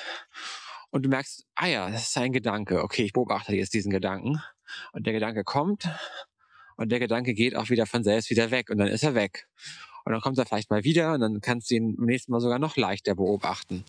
[0.90, 2.84] Und du merkst, ah ja, das ist ein Gedanke.
[2.84, 4.42] Okay, ich beobachte jetzt diesen Gedanken.
[4.92, 5.90] Und der Gedanke kommt
[6.78, 9.48] und der Gedanke geht auch wieder von selbst wieder weg und dann ist er weg.
[10.06, 12.42] Und dann kommt er vielleicht mal wieder und dann kannst du ihn beim nächsten Mal
[12.42, 13.86] sogar noch leichter beobachten.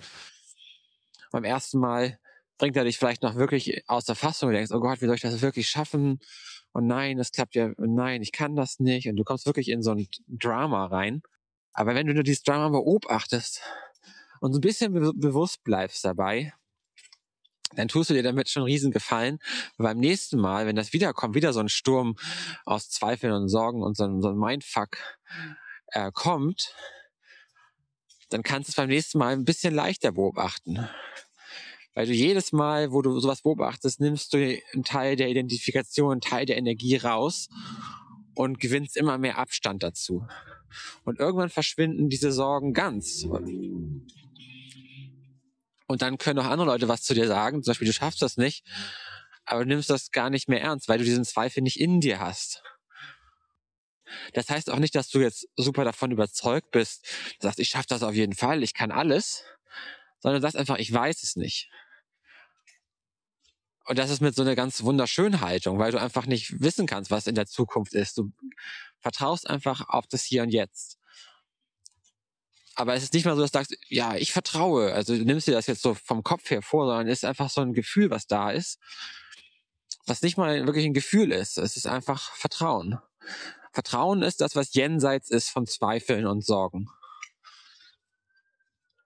[1.32, 2.18] Beim ersten Mal
[2.59, 5.16] bringt er dich vielleicht noch wirklich aus der Fassung und denkst, oh Gott, wie soll
[5.16, 6.20] ich das wirklich schaffen?
[6.72, 9.09] Und nein, das klappt ja, und nein, ich kann das nicht.
[9.09, 11.22] Und du kommst wirklich in so ein Drama rein.
[11.75, 13.61] Aber wenn du nur dieses Drama beobachtest
[14.41, 16.55] und so ein bisschen be bewusst bleibst dabei,
[17.77, 19.39] dann tust du dir damit schon einen riesen Gefallen.
[19.77, 22.16] Beim nächsten Mal, wenn das wiederkommt, wieder so ein Sturm
[22.64, 24.97] aus Zweifeln und Sorgen und so ein, so ein Mindfuck
[25.89, 26.75] äh, kommt,
[28.31, 30.89] dann kannst du es beim nächsten Mal ein bisschen leichter beobachten.
[31.95, 34.39] Weil du jedes Mal, wo du sowas beobachtest, nimmst du
[34.72, 37.49] einen Teil der Identifikation, einen Teil der Energie raus
[38.35, 40.27] und gewinnst immer mehr Abstand dazu.
[41.05, 43.25] Und irgendwann verschwinden diese Sorgen ganz.
[45.87, 48.37] Und dann können auch andere Leute was zu dir sagen, zum Beispiel, du schaffst das
[48.37, 48.64] nicht,
[49.45, 52.20] aber du nimmst das gar nicht mehr ernst, weil du diesen Zweifel nicht in dir
[52.20, 52.62] hast.
[54.33, 57.07] Das heißt auch nicht, dass du jetzt super davon überzeugt bist,
[57.41, 59.45] sagst, ich schaffe das auf jeden Fall, ich kann alles,
[60.20, 61.70] sondern du sagst einfach, ich weiß es nicht.
[63.87, 67.11] Und das ist mit so einer ganz wunderschönen Haltung, weil du einfach nicht wissen kannst,
[67.11, 68.16] was in der Zukunft ist.
[68.16, 68.32] Du
[69.01, 70.99] vertraust einfach auf das Hier und Jetzt.
[72.76, 74.93] Aber es ist nicht mal so, dass du sagst, ja, ich vertraue.
[74.93, 77.51] Also du nimmst dir das jetzt so vom Kopf her vor, sondern es ist einfach
[77.51, 78.80] so ein Gefühl, was da ist,
[80.07, 81.59] was nicht mal wirklich ein Gefühl ist.
[81.59, 82.99] Es ist einfach Vertrauen.
[83.72, 86.89] Vertrauen ist das, was jenseits ist von Zweifeln und Sorgen.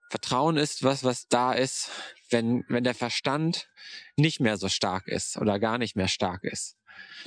[0.09, 1.91] Vertrauen ist was, was da ist,
[2.29, 3.69] wenn, wenn der Verstand
[4.17, 6.77] nicht mehr so stark ist oder gar nicht mehr stark ist.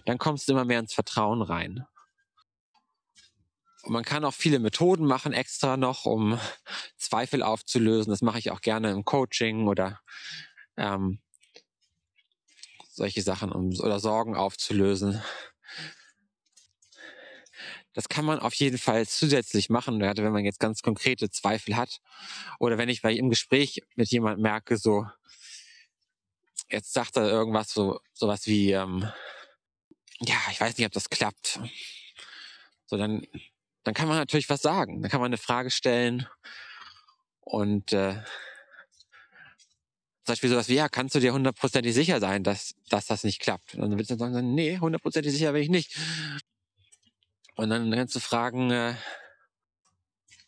[0.05, 1.87] Dann kommst du immer mehr ins Vertrauen rein.
[3.83, 6.39] Und man kann auch viele Methoden machen extra noch, um
[6.97, 8.11] Zweifel aufzulösen.
[8.11, 10.01] Das mache ich auch gerne im Coaching oder
[10.77, 11.21] ähm,
[12.91, 15.23] solche Sachen um, oder Sorgen aufzulösen.
[17.95, 22.01] Das kann man auf jeden Fall zusätzlich machen, wenn man jetzt ganz konkrete Zweifel hat.
[22.59, 25.07] Oder wenn ich bei im Gespräch mit jemandem merke, so,
[26.71, 29.07] jetzt sagt er irgendwas so, sowas wie, ähm,
[30.21, 31.61] ja, ich weiß nicht, ob das klappt.
[32.87, 33.27] So, dann,
[33.85, 35.03] dann kann man natürlich was sagen.
[35.03, 36.27] Dann kann man eine Frage stellen
[37.41, 38.15] und äh,
[40.25, 43.41] zum Beispiel sowas wie, ja, kannst du dir hundertprozentig sicher sein, dass, dass das nicht
[43.41, 43.75] klappt?
[43.75, 45.99] Und dann wird dann sagen, nee, hundertprozentig sicher bin ich nicht.
[47.55, 48.95] Und dann kannst du fragen, äh,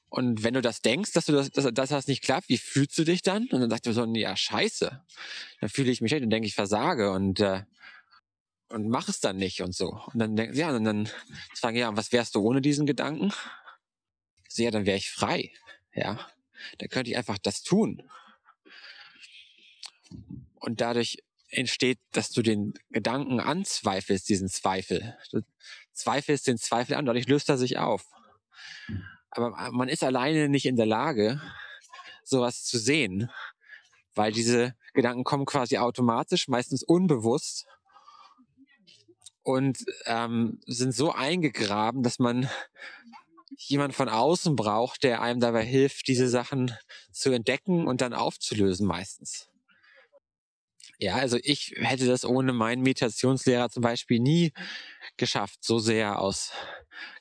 [0.08, 2.96] und wenn du das denkst, dass du das, dass, dass das nicht klappt, wie fühlst
[2.96, 3.48] du dich dann?
[3.50, 5.02] Und dann sagt du so, ja, scheiße.
[5.60, 7.64] Dann fühle ich mich schlecht und denke, ich versage und, äh,
[8.68, 10.00] und mach es dann nicht und so.
[10.12, 11.10] Und dann denk, ja, und dann
[11.56, 13.32] fragen, ja, was wärst du ohne diesen Gedanken?
[14.48, 15.50] So, ja, dann wäre ich frei.
[15.94, 16.30] Ja.
[16.78, 18.08] Dann könnte ich einfach das tun.
[20.60, 25.16] Und dadurch entsteht, dass du den Gedanken anzweifelst, diesen Zweifel.
[25.94, 28.04] Zweifelst den Zweifel an, dadurch löst er sich auf.
[29.30, 31.40] Aber man ist alleine nicht in der Lage,
[32.22, 33.30] sowas zu sehen,
[34.14, 37.66] weil diese Gedanken kommen quasi automatisch, meistens unbewusst
[39.42, 42.48] und ähm, sind so eingegraben, dass man
[43.56, 46.76] jemand von außen braucht, der einem dabei hilft, diese Sachen
[47.12, 49.48] zu entdecken und dann aufzulösen meistens.
[51.00, 54.52] Ja, also ich hätte das ohne meinen Meditationslehrer zum Beispiel nie
[55.16, 56.52] geschafft, so sehr aus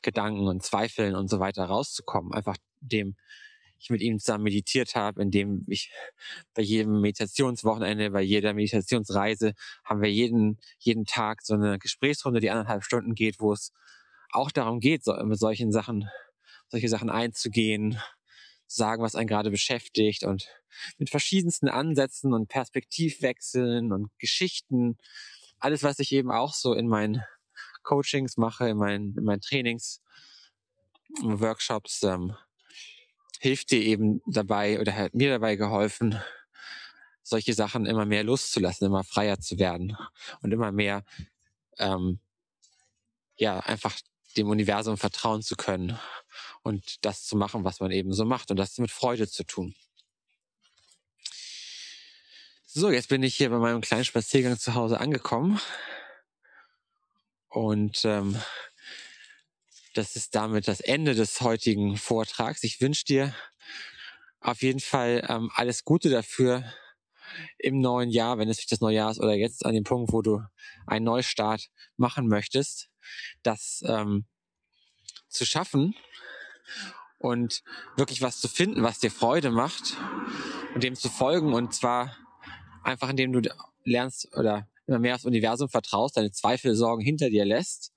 [0.01, 2.33] Gedanken und Zweifeln und so weiter rauszukommen.
[2.33, 3.15] Einfach dem
[3.79, 5.91] ich mit ihm zusammen meditiert habe, indem ich
[6.53, 9.53] bei jedem Meditationswochenende, bei jeder Meditationsreise
[9.83, 13.73] haben wir jeden, jeden Tag so eine Gesprächsrunde, die anderthalb Stunden geht, wo es
[14.31, 16.09] auch darum geht, so, mit solchen Sachen,
[16.69, 17.99] solche Sachen einzugehen,
[18.75, 20.47] sagen, was einen gerade beschäftigt und
[20.97, 24.97] mit verschiedensten Ansätzen und Perspektivwechseln und Geschichten.
[25.59, 27.23] Alles, was ich eben auch so in meinen
[27.83, 30.01] Coachings mache, in meinen, in meinen Trainings,
[31.21, 32.35] Workshops, ähm,
[33.39, 36.19] hilft dir eben dabei oder hat mir dabei geholfen,
[37.21, 39.97] solche Sachen immer mehr loszulassen, immer freier zu werden
[40.41, 41.03] und immer mehr,
[41.77, 42.19] ähm,
[43.35, 43.99] ja, einfach
[44.37, 45.99] dem Universum vertrauen zu können
[46.63, 49.75] und das zu machen, was man eben so macht und das mit Freude zu tun.
[52.65, 55.59] So, jetzt bin ich hier bei meinem kleinen Spaziergang zu Hause angekommen
[57.49, 58.41] und ähm,
[59.93, 62.63] das ist damit das Ende des heutigen Vortrags.
[62.63, 63.35] Ich wünsche dir
[64.39, 66.63] auf jeden Fall ähm, alles Gute dafür
[67.59, 70.11] im neuen Jahr, wenn es nicht das neue Jahr ist oder jetzt an dem Punkt,
[70.11, 70.41] wo du
[70.87, 72.89] einen Neustart machen möchtest,
[73.43, 74.25] das ähm,
[75.29, 75.95] zu schaffen
[77.19, 77.63] und
[77.95, 79.97] wirklich was zu finden, was dir Freude macht
[80.75, 82.15] und dem zu folgen und zwar
[82.83, 83.41] einfach indem du
[83.85, 87.93] lernst oder immer mehr aufs Universum vertraust, deine Zweifel, Sorgen hinter dir lässt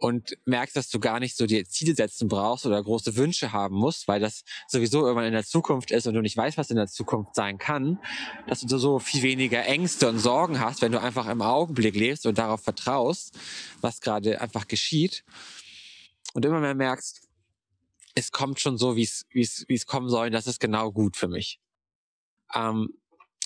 [0.00, 3.74] und merkst, dass du gar nicht so die Ziele setzen brauchst oder große Wünsche haben
[3.74, 6.76] musst, weil das sowieso irgendwann in der Zukunft ist und du nicht weißt, was in
[6.76, 7.98] der Zukunft sein kann,
[8.46, 12.26] dass du so viel weniger Ängste und Sorgen hast, wenn du einfach im Augenblick lebst
[12.26, 13.36] und darauf vertraust,
[13.80, 15.24] was gerade einfach geschieht
[16.32, 17.27] und immer mehr merkst,
[18.18, 20.92] es kommt schon so, wie es wie es wie es kommen soll, das ist genau
[20.92, 21.60] gut für mich.
[22.54, 22.88] Ähm,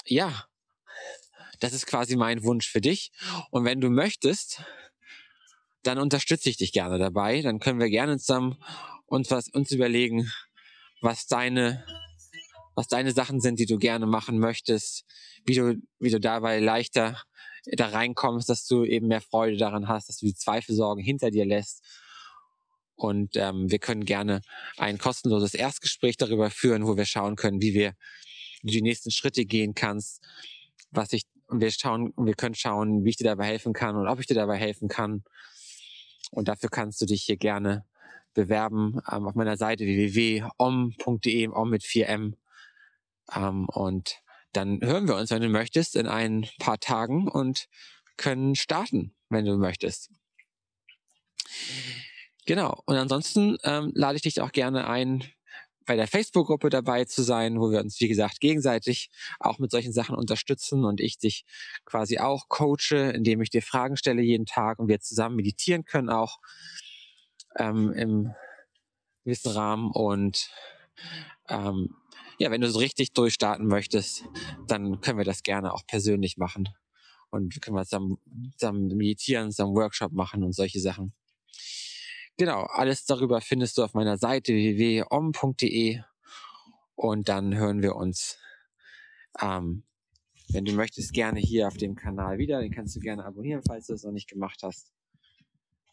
[0.06, 0.46] ja,
[1.60, 3.12] das ist quasi mein Wunsch für dich.
[3.50, 4.62] Und wenn du möchtest,
[5.82, 7.42] dann unterstütze ich dich gerne dabei.
[7.42, 8.56] Dann können wir gerne zusammen
[9.06, 10.32] uns was uns überlegen,
[11.02, 11.84] was deine,
[12.74, 15.04] was deine Sachen sind, die du gerne machen möchtest,
[15.44, 17.22] wie du, wie du dabei leichter
[17.66, 21.44] da reinkommst, dass du eben mehr Freude daran hast, dass du die Zweifelsorgen hinter dir
[21.44, 21.84] lässt.
[22.95, 24.43] Und ähm, wir können gerne
[24.76, 27.95] ein kostenloses Erstgespräch darüber führen, wo wir schauen können, wie wir
[28.62, 30.22] die nächsten Schritte gehen kannst,
[30.90, 31.24] was ich
[31.55, 34.34] wir schauen, wir können schauen, wie ich dir dabei helfen kann und ob ich dir
[34.34, 35.24] dabei helfen kann.
[36.30, 37.84] Und dafür kannst du dich hier gerne
[38.34, 42.34] bewerben ähm, auf meiner Seite www.om.de, om mit 4m.
[43.34, 44.22] Ähm, und
[44.53, 47.68] dann hören wir uns, wenn du möchtest, in ein paar Tagen und
[48.16, 50.11] können starten, wenn du möchtest.
[52.47, 52.82] Genau.
[52.86, 55.24] Und ansonsten ähm, lade ich dich auch gerne ein,
[55.86, 59.93] bei der Facebook-Gruppe dabei zu sein, wo wir uns, wie gesagt, gegenseitig auch mit solchen
[59.93, 61.45] Sachen unterstützen und ich dich
[61.84, 66.11] quasi auch coache, indem ich dir Fragen stelle jeden Tag und wir zusammen meditieren können
[66.11, 66.38] auch
[67.57, 68.34] ähm, im
[69.24, 69.90] gewissen Rahmen.
[69.90, 70.51] Und
[71.49, 71.97] ähm,
[72.38, 74.24] ja, wenn du so richtig durchstarten möchtest,
[74.66, 76.68] dann können wir das gerne auch persönlich machen.
[77.30, 78.18] Und können wir zusammen,
[78.59, 81.14] zusammen meditieren, zusammen Workshop machen und solche Sachen.
[82.38, 86.00] Genau, alles darüber findest du auf meiner Seite www.om.de
[86.94, 88.38] und dann hören wir uns,
[89.40, 89.84] ähm,
[90.48, 92.60] wenn du möchtest, gerne hier auf dem Kanal wieder.
[92.60, 94.92] Den kannst du gerne abonnieren, falls du es noch nicht gemacht hast.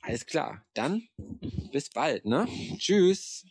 [0.01, 1.03] Alles klar, dann
[1.71, 2.47] bis bald, ne?
[2.77, 3.45] Tschüss.